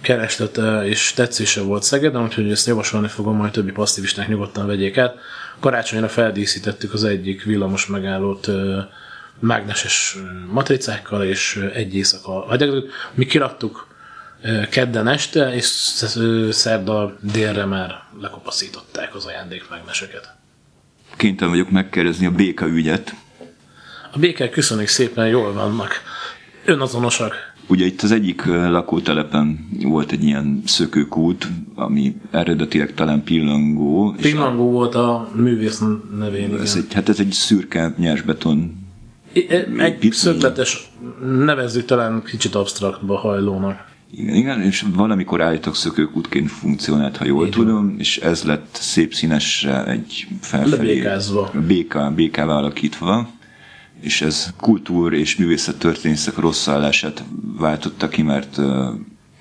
kereslete 0.00 0.86
és 0.86 1.12
tetszése 1.12 1.62
volt 1.62 1.82
Szegeden, 1.82 2.22
úgyhogy 2.22 2.50
ezt 2.50 2.66
javasolni 2.66 3.08
fogom, 3.08 3.36
majd 3.36 3.52
többi 3.52 3.72
passzivisták 3.72 4.28
nyugodtan 4.28 4.66
vegyék 4.66 4.98
át. 4.98 5.14
Karácsonyra 5.60 6.08
feldíszítettük 6.08 6.92
az 6.92 7.04
egyik 7.04 7.42
villamos 7.44 7.86
megállót 7.86 8.48
mágneses 9.42 10.16
matricákkal, 10.50 11.24
és 11.24 11.68
egy 11.74 11.94
éjszaka 11.94 12.56
Mi 13.14 13.26
kiraktuk 13.26 13.86
kedden 14.70 15.08
este, 15.08 15.54
és 15.54 15.64
szerda 16.50 17.16
délre 17.20 17.64
már 17.64 18.02
lekopaszították 18.20 19.14
az 19.14 19.24
ajándékmágneseket. 19.24 20.34
Kénytelen 21.16 21.52
vagyok 21.52 21.70
megkérdezni 21.70 22.26
a 22.26 22.30
béka 22.30 22.66
ügyet. 22.66 23.14
A 24.12 24.18
békák 24.18 24.50
köszönjük 24.50 24.88
szépen, 24.88 25.26
jól 25.26 25.52
vannak. 25.52 26.02
Önazonosak. 26.64 27.34
Ugye 27.66 27.84
itt 27.84 28.02
az 28.02 28.10
egyik 28.10 28.44
lakótelepen 28.44 29.68
volt 29.82 30.12
egy 30.12 30.24
ilyen 30.24 30.62
szökőkút, 30.66 31.48
ami 31.74 32.16
eredetileg 32.30 32.94
talán 32.94 33.22
pillangó. 33.24 34.14
Pillangó 34.20 34.68
a, 34.68 34.72
volt 34.72 34.94
a 34.94 35.30
művész 35.34 35.82
nevén, 36.18 36.58
ez 36.60 36.74
egy, 36.76 36.92
Hát 36.92 37.08
ez 37.08 37.20
egy 37.20 37.32
szürke 37.32 37.94
nyersbeton 37.96 38.81
egy 39.78 40.08
szögletes, 40.12 40.90
nevezzük 41.22 41.84
talán 41.84 42.22
kicsit 42.22 42.54
absztraktba 42.54 43.16
hajlónak. 43.16 43.90
Igen, 44.10 44.34
igen, 44.34 44.62
és 44.62 44.84
valamikor 44.94 45.40
állítok 45.40 45.76
szökőkútként 45.76 46.50
funkcionált, 46.50 47.16
ha 47.16 47.24
jól 47.24 47.46
Igen. 47.46 47.58
tudom, 47.58 47.94
és 47.98 48.18
ez 48.18 48.42
lett 48.42 48.78
szép 48.80 49.14
színesre 49.14 49.84
egy 49.86 50.26
felfelé. 50.40 50.76
Lebékázva. 50.76 51.50
Béka, 51.66 52.10
békává 52.10 52.54
alakítva 52.54 53.28
és 54.02 54.22
ez 54.22 54.52
kultúr 54.56 55.12
és 55.12 55.36
művészet 55.36 55.78
történészek 55.78 56.36
rossz 56.36 56.68
állását 56.68 57.24
váltotta 57.58 58.08
ki, 58.08 58.22
mert 58.22 58.58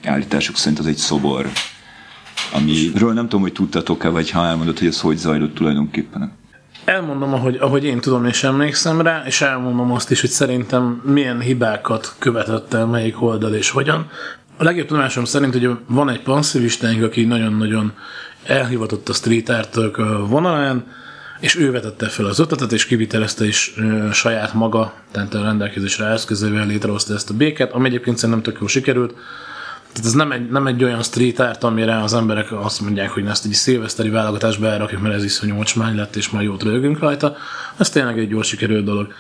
állításuk 0.04 0.58
szerint 0.58 0.80
az 0.80 0.86
egy 0.86 0.96
szobor, 0.96 1.48
amiről 2.54 3.14
nem 3.14 3.24
tudom, 3.24 3.42
hogy 3.42 3.52
tudtatok-e, 3.52 4.10
vagy 4.10 4.30
ha 4.30 4.46
elmondod, 4.46 4.78
hogy 4.78 4.88
ez 4.88 5.00
hogy 5.00 5.18
zajlott 5.18 5.56
tulajdonképpen. 5.56 6.32
Elmondom, 6.92 7.34
ahogy, 7.34 7.58
ahogy 7.60 7.84
én 7.84 8.00
tudom 8.00 8.26
és 8.26 8.44
emlékszem 8.44 9.02
rá, 9.02 9.24
és 9.26 9.42
elmondom 9.42 9.92
azt 9.92 10.12
is, 10.12 10.22
hogy 10.22 10.30
szerintem 10.30 11.02
milyen 11.06 11.40
hibákat 11.40 12.16
követett 12.20 12.74
el 12.74 12.86
melyik 12.86 13.22
oldal 13.22 13.54
és 13.54 13.70
hogyan. 13.70 14.10
A 14.58 14.64
legjobb 14.64 14.88
tudomásom 14.88 15.26
szerint, 15.26 15.54
hogy 15.54 15.70
van 15.88 16.10
egy 16.10 16.22
panszivistánk, 16.22 17.04
aki 17.04 17.26
nagyon-nagyon 17.26 17.94
elhivatott 18.44 19.10
a 19.10 19.14
street 19.14 19.50
art 19.50 19.78
vonalán, 20.28 20.86
és 21.40 21.56
ő 21.56 21.72
vetette 21.72 22.08
fel 22.08 22.26
az 22.26 22.40
ötletet, 22.40 22.72
és 22.72 22.86
kivitelezte 22.86 23.46
is 23.46 23.74
saját 24.12 24.54
maga, 24.54 24.94
tehát 25.12 25.34
a 25.34 25.44
rendelkezésre 25.44 26.06
eszközével 26.06 26.66
létrehozta 26.66 27.14
ezt 27.14 27.30
a 27.30 27.34
béket, 27.34 27.72
ami 27.72 27.88
egyébként 27.88 28.18
szerintem 28.18 28.44
tök 28.44 28.60
jól 28.60 28.70
sikerült. 28.70 29.14
Tehát 29.94 30.06
ez 30.06 30.14
nem 30.14 30.32
egy, 30.32 30.50
nem 30.50 30.68
egy 30.68 30.84
olyan 30.84 31.04
street 31.04 31.40
art, 31.40 31.64
amire 31.64 32.02
az 32.02 32.14
emberek 32.14 32.52
azt 32.52 32.82
mondják, 32.82 33.10
hogy 33.10 33.26
ezt 33.26 33.46
egy 33.46 33.54
szilveszteri 33.54 34.10
válogatásba 34.10 34.68
elrakjuk, 34.68 35.02
mert 35.02 35.16
ez 35.16 35.24
iszonyú 35.24 35.56
mocsmány 35.56 35.96
lett, 35.96 36.16
és 36.16 36.30
majd 36.30 36.46
jót 36.46 36.64
rögünk 36.64 37.00
rajta. 37.00 37.36
Ez 37.78 37.90
tényleg 37.90 38.20
egy 38.20 38.30
jól 38.30 38.44
sikerült 38.44 38.84
dolog. 38.86 39.14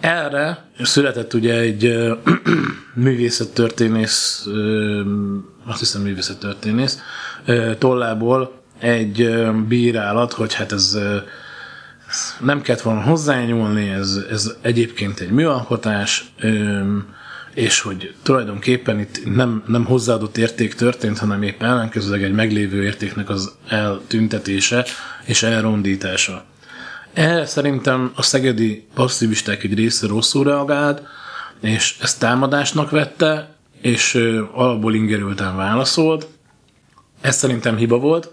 Erre 0.00 0.64
született 0.82 1.34
ugye 1.34 1.58
egy 1.58 2.08
művészettörténész, 2.94 4.46
azt 5.66 5.78
hiszem 5.78 6.02
művészettörténész, 6.02 6.98
tollából 7.78 8.62
egy 8.78 9.40
bírálat, 9.68 10.32
hogy 10.32 10.54
hát 10.54 10.72
ez 10.72 10.98
nem 12.40 12.60
kellett 12.60 12.82
volna 12.82 13.00
hozzányúlni, 13.00 13.88
ez, 13.88 14.20
ez 14.30 14.54
egyébként 14.60 15.20
egy 15.20 15.30
műalkotás, 15.30 16.32
és 17.58 17.80
hogy 17.80 18.14
tulajdonképpen 18.22 19.00
itt 19.00 19.34
nem, 19.34 19.62
nem 19.66 19.84
hozzáadott 19.84 20.36
érték 20.36 20.74
történt, 20.74 21.18
hanem 21.18 21.42
épp 21.42 21.62
ellenkezőleg 21.62 22.22
egy 22.22 22.32
meglévő 22.32 22.84
értéknek 22.84 23.28
az 23.28 23.52
eltüntetése 23.68 24.84
és 25.24 25.42
elrondítása. 25.42 26.44
Erre 27.12 27.46
szerintem 27.46 28.12
a 28.14 28.22
szegedi 28.22 28.86
passzívisták 28.94 29.64
egy 29.64 29.74
része 29.74 30.06
rosszul 30.06 30.44
reagált, 30.44 31.02
és 31.60 31.96
ezt 32.00 32.20
támadásnak 32.20 32.90
vette, 32.90 33.54
és 33.80 34.14
alapból 34.52 34.94
ingerülten 34.94 35.56
válaszolt. 35.56 36.26
Ez 37.20 37.36
szerintem 37.36 37.76
hiba 37.76 37.98
volt, 37.98 38.30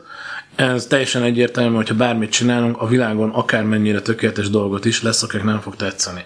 ez 0.56 0.86
teljesen 0.86 1.24
egyértelmű, 1.24 1.76
hogyha 1.76 1.96
bármit 1.96 2.32
csinálunk, 2.32 2.82
a 2.82 2.88
világon 2.88 3.30
akármennyire 3.30 4.02
tökéletes 4.02 4.50
dolgot 4.50 4.86
is 4.86 5.02
lesz, 5.02 5.24
akik 5.24 5.44
nem 5.44 5.60
fog 5.60 5.76
tetszeni. 5.76 6.26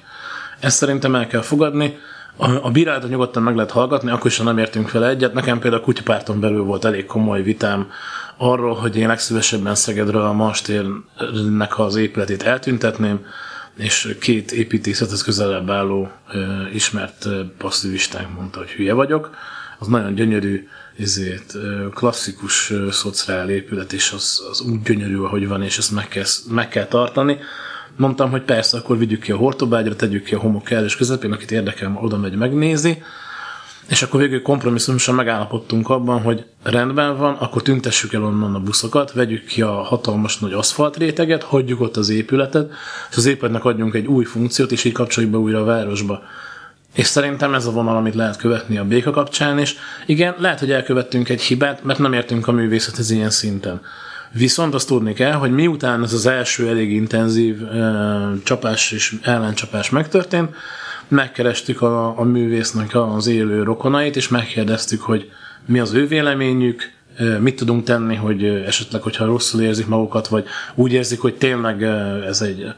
Ezt 0.59 0.77
szerintem 0.77 1.15
el 1.15 1.27
kell 1.27 1.41
fogadni. 1.41 1.97
A, 2.41 2.65
a 2.65 2.71
bírálatot 2.71 3.09
nyugodtan 3.09 3.43
meg 3.43 3.55
lehet 3.55 3.71
hallgatni, 3.71 4.11
akkor 4.11 4.25
is, 4.25 4.37
ha 4.37 4.43
nem 4.43 4.57
értünk 4.57 4.87
fel 4.87 5.05
egyet. 5.05 5.33
Nekem 5.33 5.59
például 5.59 5.81
a 5.81 5.85
kutyapárton 5.85 6.39
belül 6.39 6.63
volt 6.63 6.85
elég 6.85 7.05
komoly 7.05 7.41
vitám 7.41 7.91
arról, 8.37 8.75
hogy 8.75 8.97
én 8.97 9.07
legszívesebben 9.07 9.75
Szegedről 9.75 10.21
a 10.21 10.33
Mastérnek 10.33 11.79
az 11.79 11.95
épületét 11.95 12.43
eltüntetném, 12.43 13.25
és 13.77 14.15
két 14.19 14.51
építészethez 14.51 15.23
közelebb 15.23 15.69
álló 15.69 16.11
ismert 16.73 17.27
passzivistánk 17.57 18.35
mondta, 18.35 18.59
hogy 18.59 18.69
hülye 18.69 18.93
vagyok. 18.93 19.35
Az 19.79 19.87
nagyon 19.87 20.13
gyönyörű, 20.13 20.67
ezért 20.97 21.53
klasszikus 21.93 22.73
szociál 22.89 23.49
épület, 23.49 23.93
és 23.93 24.11
az, 24.11 24.41
az 24.51 24.61
úgy 24.61 24.81
gyönyörű, 24.81 25.17
ahogy 25.17 25.47
van, 25.47 25.63
és 25.63 25.77
ezt 25.77 25.91
meg 25.91 26.07
kell, 26.07 26.23
meg 26.49 26.69
kell 26.69 26.85
tartani. 26.85 27.37
Mondtam, 27.99 28.29
hogy 28.29 28.41
persze, 28.41 28.77
akkor 28.77 28.97
vigyük 28.97 29.21
ki 29.21 29.31
a 29.31 29.37
hortobágyra, 29.37 29.95
tegyük 29.95 30.23
ki 30.23 30.35
a 30.35 30.39
homok 30.39 30.69
és 30.69 30.95
közepén, 30.95 31.31
akit 31.31 31.51
érdekel, 31.51 31.99
oda 32.01 32.17
megy, 32.17 32.35
megnézi. 32.35 33.03
És 33.89 34.01
akkor 34.01 34.19
végül 34.19 34.41
kompromisszumosan 34.41 35.15
megállapodtunk 35.15 35.89
abban, 35.89 36.21
hogy 36.21 36.45
rendben 36.63 37.17
van, 37.17 37.33
akkor 37.33 37.61
tüntessük 37.61 38.13
el 38.13 38.23
onnan 38.23 38.55
a 38.55 38.59
buszokat, 38.59 39.11
vegyük 39.11 39.45
ki 39.45 39.61
a 39.61 39.71
hatalmas 39.71 40.37
nagy 40.37 40.53
aszfaltréteget, 40.53 41.43
hagyjuk 41.43 41.81
ott 41.81 41.97
az 41.97 42.09
épületet, 42.09 42.71
és 43.09 43.17
az 43.17 43.25
épületnek 43.25 43.65
adjunk 43.65 43.93
egy 43.93 44.05
új 44.05 44.23
funkciót, 44.23 44.71
és 44.71 44.83
így 44.83 44.93
kapcsoljuk 44.93 45.31
be 45.31 45.37
újra 45.37 45.59
a 45.59 45.65
városba. 45.65 46.21
És 46.95 47.05
szerintem 47.05 47.53
ez 47.53 47.65
a 47.65 47.71
vonal, 47.71 47.95
amit 47.95 48.15
lehet 48.15 48.37
követni 48.37 48.77
a 48.77 48.85
béka 48.85 49.11
kapcsán 49.11 49.59
is. 49.59 49.75
Igen, 50.05 50.35
lehet, 50.37 50.59
hogy 50.59 50.71
elkövettünk 50.71 51.29
egy 51.29 51.41
hibát, 51.41 51.83
mert 51.83 51.99
nem 51.99 52.13
értünk 52.13 52.47
a 52.47 52.51
művészethez 52.51 53.11
ilyen 53.11 53.29
szinten. 53.29 53.81
Viszont 54.31 54.73
azt 54.73 54.87
tudni 54.87 55.13
kell, 55.13 55.33
hogy 55.33 55.51
miután 55.51 56.03
ez 56.03 56.13
az 56.13 56.25
első 56.25 56.67
elég 56.67 56.91
intenzív 56.91 57.61
ö, 57.61 58.31
csapás 58.43 58.91
és 58.91 59.15
ellencsapás 59.21 59.89
megtörtént, 59.89 60.55
megkerestük 61.07 61.81
a, 61.81 62.19
a 62.19 62.23
művésznek 62.23 62.95
az 62.95 63.27
élő 63.27 63.63
rokonait, 63.63 64.15
és 64.15 64.27
megkérdeztük, 64.27 65.01
hogy 65.01 65.31
mi 65.65 65.79
az 65.79 65.93
ő 65.93 66.07
véleményük, 66.07 66.91
mit 67.39 67.55
tudunk 67.55 67.83
tenni, 67.83 68.15
hogy 68.15 68.43
esetleg, 68.43 69.01
hogyha 69.01 69.25
rosszul 69.25 69.61
érzik 69.61 69.87
magukat, 69.87 70.27
vagy 70.27 70.45
úgy 70.75 70.93
érzik, 70.93 71.19
hogy 71.19 71.35
tényleg 71.35 71.83
ez 72.27 72.41
egy 72.41 72.73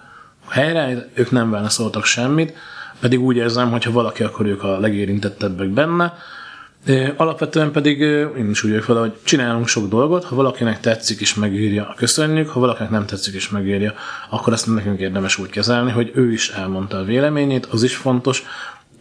helyre, 0.49 1.09
ők 1.13 1.31
nem 1.31 1.49
válaszoltak 1.49 2.05
semmit, 2.05 2.53
pedig 2.99 3.21
úgy 3.21 3.35
érzem, 3.35 3.71
hogy 3.71 3.83
ha 3.83 3.91
valaki, 3.91 4.23
akkor 4.23 4.45
ők 4.45 4.63
a 4.63 4.79
legérintettebbek 4.79 5.67
benne, 5.67 6.13
Alapvetően 7.17 7.71
pedig 7.71 7.99
én 8.37 8.49
is 8.49 8.63
úgy 8.63 8.71
vagyok 8.71 8.97
hogy 8.97 9.13
csinálunk 9.23 9.67
sok 9.67 9.89
dolgot, 9.89 10.23
ha 10.23 10.35
valakinek 10.35 10.79
tetszik 10.79 11.21
és 11.21 11.33
megírja, 11.33 11.93
köszönjük, 11.97 12.49
ha 12.49 12.59
valakinek 12.59 12.89
nem 12.89 13.05
tetszik 13.05 13.33
és 13.33 13.49
megírja, 13.49 13.93
akkor 14.29 14.53
ezt 14.53 14.73
nekünk 14.73 14.99
érdemes 14.99 15.37
úgy 15.37 15.49
kezelni, 15.49 15.91
hogy 15.91 16.11
ő 16.15 16.31
is 16.31 16.49
elmondta 16.49 16.97
a 16.97 17.03
véleményét, 17.03 17.65
az 17.65 17.83
is 17.83 17.95
fontos, 17.95 18.43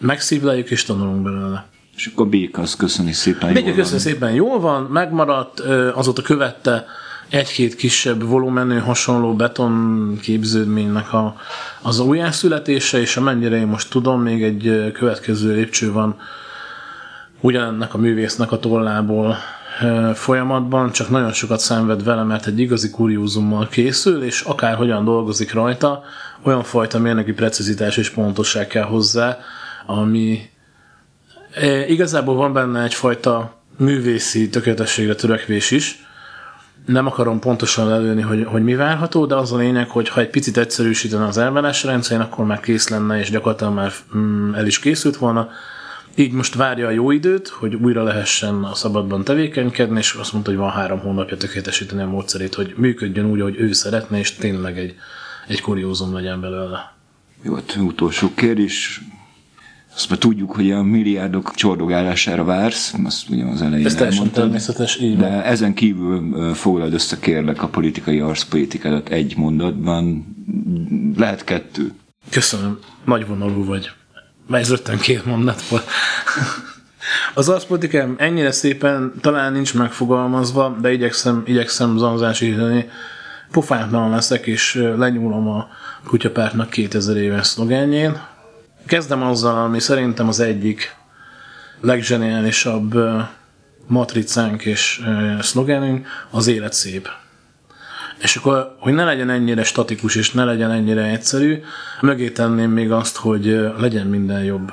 megszívleljük 0.00 0.70
és 0.70 0.84
tanulunk 0.84 1.22
belőle. 1.22 1.66
És 1.96 2.06
akkor 2.06 2.26
Béka 2.26 2.62
az 2.62 2.76
köszöni 2.76 3.12
szépen 3.12 3.52
Béka 3.52 3.74
köszöni 3.74 4.00
szépen 4.00 4.32
jól 4.32 4.60
van, 4.60 4.82
megmaradt, 4.82 5.60
azóta 5.94 6.22
követte 6.22 6.86
egy-két 7.28 7.76
kisebb 7.76 8.22
volumenű 8.22 8.78
hasonló 8.78 9.34
beton 9.34 10.18
képződménynek 10.22 11.12
a, 11.12 11.36
az 11.82 11.98
újjászületése, 11.98 13.00
és 13.00 13.16
amennyire 13.16 13.56
én 13.56 13.66
most 13.66 13.90
tudom, 13.90 14.22
még 14.22 14.42
egy 14.42 14.92
következő 14.92 15.54
lépcső 15.54 15.92
van 15.92 16.16
ugyanennek 17.40 17.94
a 17.94 17.98
művésznek 17.98 18.52
a 18.52 18.58
tollából 18.58 19.36
folyamatban, 20.14 20.92
csak 20.92 21.08
nagyon 21.08 21.32
sokat 21.32 21.60
szenved 21.60 22.04
vele, 22.04 22.22
mert 22.22 22.46
egy 22.46 22.58
igazi 22.58 22.90
kuriózummal 22.90 23.68
készül, 23.68 24.22
és 24.22 24.40
akárhogyan 24.40 25.04
dolgozik 25.04 25.52
rajta, 25.52 26.02
olyan 26.42 26.62
fajta 26.62 26.98
mérnöki 26.98 27.32
precizitás 27.32 27.96
és 27.96 28.10
pontosság 28.10 28.66
kell 28.66 28.84
hozzá, 28.84 29.38
ami 29.86 30.50
igazából 31.88 32.34
van 32.34 32.52
benne 32.52 32.82
egyfajta 32.82 33.58
művészi 33.76 34.48
tökéletességre 34.48 35.14
törekvés 35.14 35.70
is. 35.70 36.04
Nem 36.86 37.06
akarom 37.06 37.38
pontosan 37.38 37.88
lelőni, 37.88 38.22
hogy, 38.22 38.44
hogy 38.44 38.62
mi 38.62 38.74
várható, 38.74 39.26
de 39.26 39.34
az 39.34 39.52
a 39.52 39.56
lényeg, 39.56 39.88
hogy 39.88 40.08
ha 40.08 40.20
egy 40.20 40.30
picit 40.30 40.56
egyszerűsítene 40.56 41.26
az 41.26 41.38
elvárás 41.38 41.84
rendszerén, 41.84 42.22
akkor 42.22 42.44
már 42.44 42.60
kész 42.60 42.88
lenne, 42.88 43.18
és 43.18 43.30
gyakorlatilag 43.30 43.74
már 43.74 43.92
mm, 44.16 44.54
el 44.54 44.66
is 44.66 44.78
készült 44.78 45.16
volna 45.16 45.48
így 46.14 46.32
most 46.32 46.54
várja 46.54 46.86
a 46.86 46.90
jó 46.90 47.10
időt, 47.10 47.48
hogy 47.48 47.74
újra 47.74 48.02
lehessen 48.02 48.64
a 48.64 48.74
szabadban 48.74 49.24
tevékenykedni, 49.24 49.98
és 49.98 50.12
azt 50.12 50.32
mondta, 50.32 50.50
hogy 50.50 50.60
van 50.60 50.70
három 50.70 50.98
hónapja 50.98 51.36
tökéletesíteni 51.36 52.02
a 52.02 52.06
módszerét, 52.06 52.54
hogy 52.54 52.74
működjön 52.76 53.30
úgy, 53.30 53.40
ahogy 53.40 53.56
ő 53.58 53.72
szeretne, 53.72 54.18
és 54.18 54.34
tényleg 54.34 54.78
egy, 54.78 54.94
egy 55.48 55.60
kuriózum 55.60 56.14
legyen 56.14 56.40
belőle. 56.40 56.92
Jó, 57.42 57.54
hát 57.54 57.76
utolsó 57.80 58.30
kérdés. 58.34 59.00
Azt 59.94 60.10
már 60.10 60.18
tudjuk, 60.18 60.52
hogy 60.52 60.70
a 60.70 60.82
milliárdok 60.82 61.54
csordogálására 61.54 62.44
vársz, 62.44 62.94
azt 63.04 63.28
ugye 63.28 63.44
az 63.44 63.62
elején 63.62 63.86
Ez 63.86 63.94
teljesen 63.94 64.30
természetes, 64.30 65.00
így 65.00 65.16
De 65.16 65.28
van. 65.28 65.40
ezen 65.40 65.74
kívül 65.74 66.54
foglald 66.54 66.92
össze 66.92 67.18
kérlek 67.18 67.62
a 67.62 67.68
politikai 67.68 68.20
arszpolitikádat 68.20 69.08
egy 69.08 69.36
mondatban. 69.36 70.26
Lehet 71.16 71.44
kettő. 71.44 71.92
Köszönöm, 72.30 72.78
nagyvonalú 73.04 73.64
vagy. 73.64 73.90
Mert 74.50 74.62
ez 74.62 74.70
rögtön 74.70 74.98
két 74.98 75.24
mondat 75.24 75.68
volt. 75.68 75.84
Az 77.34 77.48
arszpolitikám 77.48 78.14
ennyire 78.18 78.50
szépen 78.50 79.12
talán 79.20 79.52
nincs 79.52 79.74
megfogalmazva, 79.74 80.76
de 80.80 80.92
igyekszem, 80.92 81.42
igyekszem 81.46 81.96
zanzásítani. 81.96 82.90
Pofátlan 83.50 84.10
leszek, 84.10 84.46
és 84.46 84.74
lenyúlom 84.96 85.48
a 85.48 85.68
kutyapártnak 86.06 86.70
2000 86.70 87.16
éves 87.16 87.46
szlogenjén. 87.46 88.20
Kezdem 88.86 89.22
azzal, 89.22 89.64
ami 89.64 89.80
szerintem 89.80 90.28
az 90.28 90.40
egyik 90.40 90.96
legzseniálisabb 91.80 92.94
matricánk 93.86 94.64
és 94.64 95.02
szlogenünk, 95.40 96.06
az 96.30 96.46
élet 96.46 96.72
szép. 96.72 97.08
És 98.22 98.36
akkor, 98.36 98.74
hogy 98.78 98.92
ne 98.92 99.04
legyen 99.04 99.30
ennyire 99.30 99.64
statikus, 99.64 100.14
és 100.14 100.32
ne 100.32 100.44
legyen 100.44 100.70
ennyire 100.70 101.02
egyszerű, 101.02 101.62
mögé 102.00 102.30
tenném 102.30 102.70
még 102.70 102.92
azt, 102.92 103.16
hogy 103.16 103.70
legyen 103.78 104.06
minden 104.06 104.44
jobb. 104.44 104.66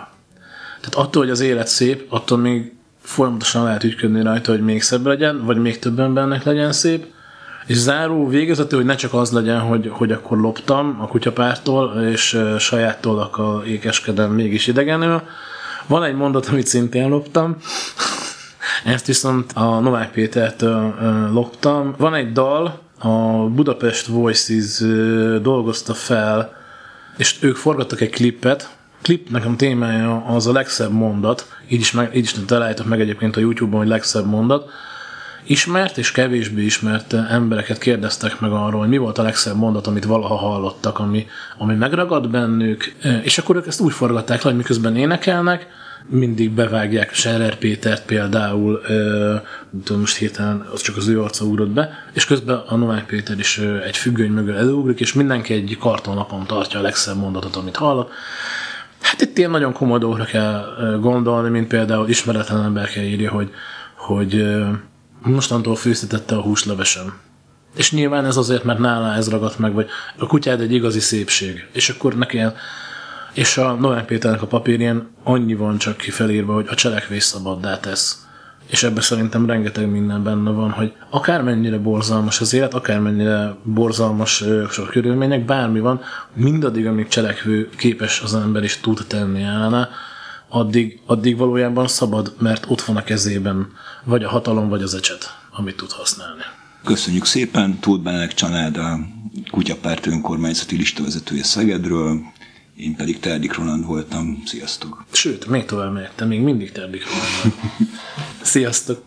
Tehát 0.80 1.08
attól, 1.08 1.22
hogy 1.22 1.32
az 1.32 1.40
élet 1.40 1.68
szép, 1.68 2.06
attól 2.10 2.38
még 2.38 2.74
folyamatosan 3.02 3.64
lehet 3.64 3.84
ügyködni 3.84 4.22
rajta, 4.22 4.52
hogy 4.52 4.62
még 4.62 4.82
szebb 4.82 5.06
legyen, 5.06 5.46
vagy 5.46 5.58
még 5.58 5.80
több 5.80 6.00
embernek 6.00 6.44
legyen 6.44 6.72
szép. 6.72 7.06
És 7.66 7.78
záró 7.78 8.28
végezetű, 8.28 8.76
hogy 8.76 8.86
ne 8.86 8.96
csak 8.96 9.14
az 9.14 9.32
legyen, 9.32 9.60
hogy, 9.60 9.90
hogy 9.94 10.12
akkor 10.12 10.40
loptam 10.40 10.98
a 11.02 11.08
kutyapártól, 11.08 12.02
és 12.02 12.40
saját 12.60 13.02
tollakkal 13.02 13.64
ékeskedem 13.64 14.32
mégis 14.32 14.68
idegenül. 14.68 15.22
Van 15.88 16.04
egy 16.04 16.16
mondat, 16.16 16.46
amit 16.46 16.68
szintén 16.68 17.10
loptam, 17.10 17.58
ezt 18.94 19.06
viszont 19.06 19.52
a 19.54 19.80
Novák 19.80 20.12
Pétertől 20.12 20.94
loptam. 21.32 21.94
Van 21.98 22.14
egy 22.14 22.32
dal, 22.32 22.87
a 22.98 23.48
Budapest 23.48 24.06
Voices 24.06 24.78
dolgozta 25.42 25.94
fel, 25.94 26.56
és 27.18 27.38
ők 27.42 27.56
forgattak 27.56 28.02
egy 28.02 28.10
klippet, 28.10 28.78
klip 29.02 29.30
nekem 29.30 29.58
témája 29.58 30.26
az 30.26 30.48
a 30.48 30.52
legszebb 30.52 30.92
mondat, 30.92 31.48
így 31.68 31.80
is, 31.80 31.92
meg, 31.92 32.16
így 32.16 32.24
is 32.24 32.36
találjátok 32.46 32.86
meg 32.86 33.00
egyébként 33.00 33.36
a 33.36 33.40
YouTube-on, 33.40 33.80
hogy 33.80 33.88
legszebb 33.88 34.26
mondat. 34.26 34.70
Ismert 35.44 35.98
és 35.98 36.12
kevésbé 36.12 36.64
ismert 36.64 37.14
embereket 37.14 37.78
kérdeztek 37.78 38.40
meg 38.40 38.52
arról, 38.52 38.80
hogy 38.80 38.90
mi 38.90 38.98
volt 38.98 39.18
a 39.18 39.22
legszebb 39.22 39.56
mondat, 39.56 39.88
amit 39.88 40.06
valaha 40.06 40.36
hallottak, 40.36 41.00
ami, 41.00 41.28
ami 41.58 41.76
megragad 41.76 42.30
bennük, 42.30 42.94
és 43.24 43.38
akkor 43.38 43.56
ők 43.56 43.68
ezt 43.68 43.80
úgy 43.80 43.94
forgatták 43.94 44.42
le, 44.42 44.50
hogy 44.50 44.58
miközben 44.58 44.96
énekelnek, 44.96 45.68
mindig 46.06 46.52
bevágják 46.52 47.14
Scherer 47.14 47.56
Pétert 47.58 48.06
például, 48.06 48.82
tudom 49.84 50.00
most 50.00 50.18
hirtelen 50.18 50.68
az 50.74 50.82
csak 50.82 50.98
az 50.98 51.08
ő 51.08 51.22
arca 51.22 51.46
ugrott 51.46 51.70
be, 51.70 51.90
és 52.14 52.26
közben 52.26 52.58
a 52.58 52.76
Novák 52.76 53.06
Péter 53.06 53.40
is 53.40 53.58
egy 53.86 53.98
függöny 53.98 54.32
mögül 54.32 54.56
előugrik, 54.56 55.00
és 55.00 55.14
mindenki 55.14 55.54
egy 55.54 55.78
kartonlapon 55.80 56.46
tartja 56.46 56.80
a 56.80 56.82
legszebb 56.82 57.18
mondatot, 57.18 57.56
amit 57.56 57.76
hallott. 57.76 58.12
Hát 59.02 59.22
itt 59.22 59.38
ilyen 59.38 59.52
nagyon 59.52 59.74
komoly 59.74 60.00
dolgokra 60.00 60.26
kell 60.26 60.66
gondolni, 61.02 61.50
mint 61.50 61.68
például 61.68 62.10
ismeretlen 62.10 62.64
ember 62.64 62.90
kell 62.90 63.04
írja, 63.04 63.32
hogy, 63.32 63.52
hogy 63.96 64.46
mostantól 65.22 65.76
főztetette 65.76 66.36
a 66.36 66.42
húslevesem. 66.42 67.14
És 67.76 67.92
nyilván 67.92 68.26
ez 68.26 68.38
azért, 68.38 68.64
mert 68.64 68.80
nála 68.80 69.14
ez 69.14 69.30
ragadt 69.30 69.60
meg, 69.60 69.74
vagy 69.74 69.88
a 70.18 70.28
kutyád 70.28 70.62
egy 70.62 70.74
igazi 70.74 71.00
szépség. 71.00 71.68
És 71.72 71.90
akkor 71.90 72.18
neki 72.18 72.40
és 73.38 73.58
a 73.58 73.74
Novák 73.74 74.06
Péternek 74.06 74.42
a 74.42 74.48
papírján 74.48 75.10
annyi 75.24 75.56
van 75.56 75.78
csak 75.78 75.98
kifelírva, 75.98 76.54
hogy 76.54 76.66
a 76.70 76.76
cselekvés 76.76 77.24
szabaddá 77.24 77.80
tesz. 77.80 78.26
És 78.68 78.84
ebben 78.84 79.02
szerintem 79.02 79.46
rengeteg 79.46 79.90
minden 79.90 80.24
benne 80.24 80.50
van, 80.50 80.72
hogy 80.72 80.94
akármennyire 81.10 81.78
borzalmas 81.78 82.42
az 82.42 82.54
élet, 82.54 82.74
akármennyire 82.74 83.56
borzalmas 83.64 84.44
sok 84.70 84.90
körülmények, 84.90 85.46
bármi 85.46 85.80
van, 85.80 86.02
mindaddig, 86.34 86.86
amíg 86.86 87.08
cselekvő 87.08 87.70
képes 87.78 88.22
az 88.22 88.36
ember 88.36 88.64
is 88.64 88.78
tud 88.78 89.06
tenni 89.08 89.42
ellene, 89.42 89.90
addig, 90.48 91.00
addig 91.06 91.38
valójában 91.38 91.88
szabad, 91.88 92.36
mert 92.40 92.66
ott 92.68 92.82
van 92.82 92.98
a 92.98 93.04
kezében 93.04 93.68
vagy 94.04 94.24
a 94.24 94.30
hatalom, 94.30 94.70
vagy 94.70 94.82
az 94.82 94.94
ecset, 94.94 95.38
amit 95.52 95.76
tud 95.76 95.92
használni. 95.92 96.42
Köszönjük 96.84 97.26
szépen, 97.26 97.80
Tóth 97.80 98.04
Benelek 98.04 98.34
Csanád, 98.34 98.78
a 98.78 99.00
Kutyapárt 99.52 100.06
önkormányzati 100.06 100.78
listavezetője 100.78 101.44
Szegedről, 101.44 102.36
én 102.78 102.96
pedig 102.96 103.20
Terdik 103.20 103.54
Roland 103.54 103.86
voltam. 103.86 104.42
Sziasztok! 104.46 105.06
Sőt, 105.12 105.48
még 105.48 105.66
tovább 105.66 105.94
mehettem, 105.94 106.28
még 106.28 106.40
mindig 106.40 106.72
Terdik 106.72 107.04
Roland. 107.06 107.60
Sziasztok! 108.42 109.04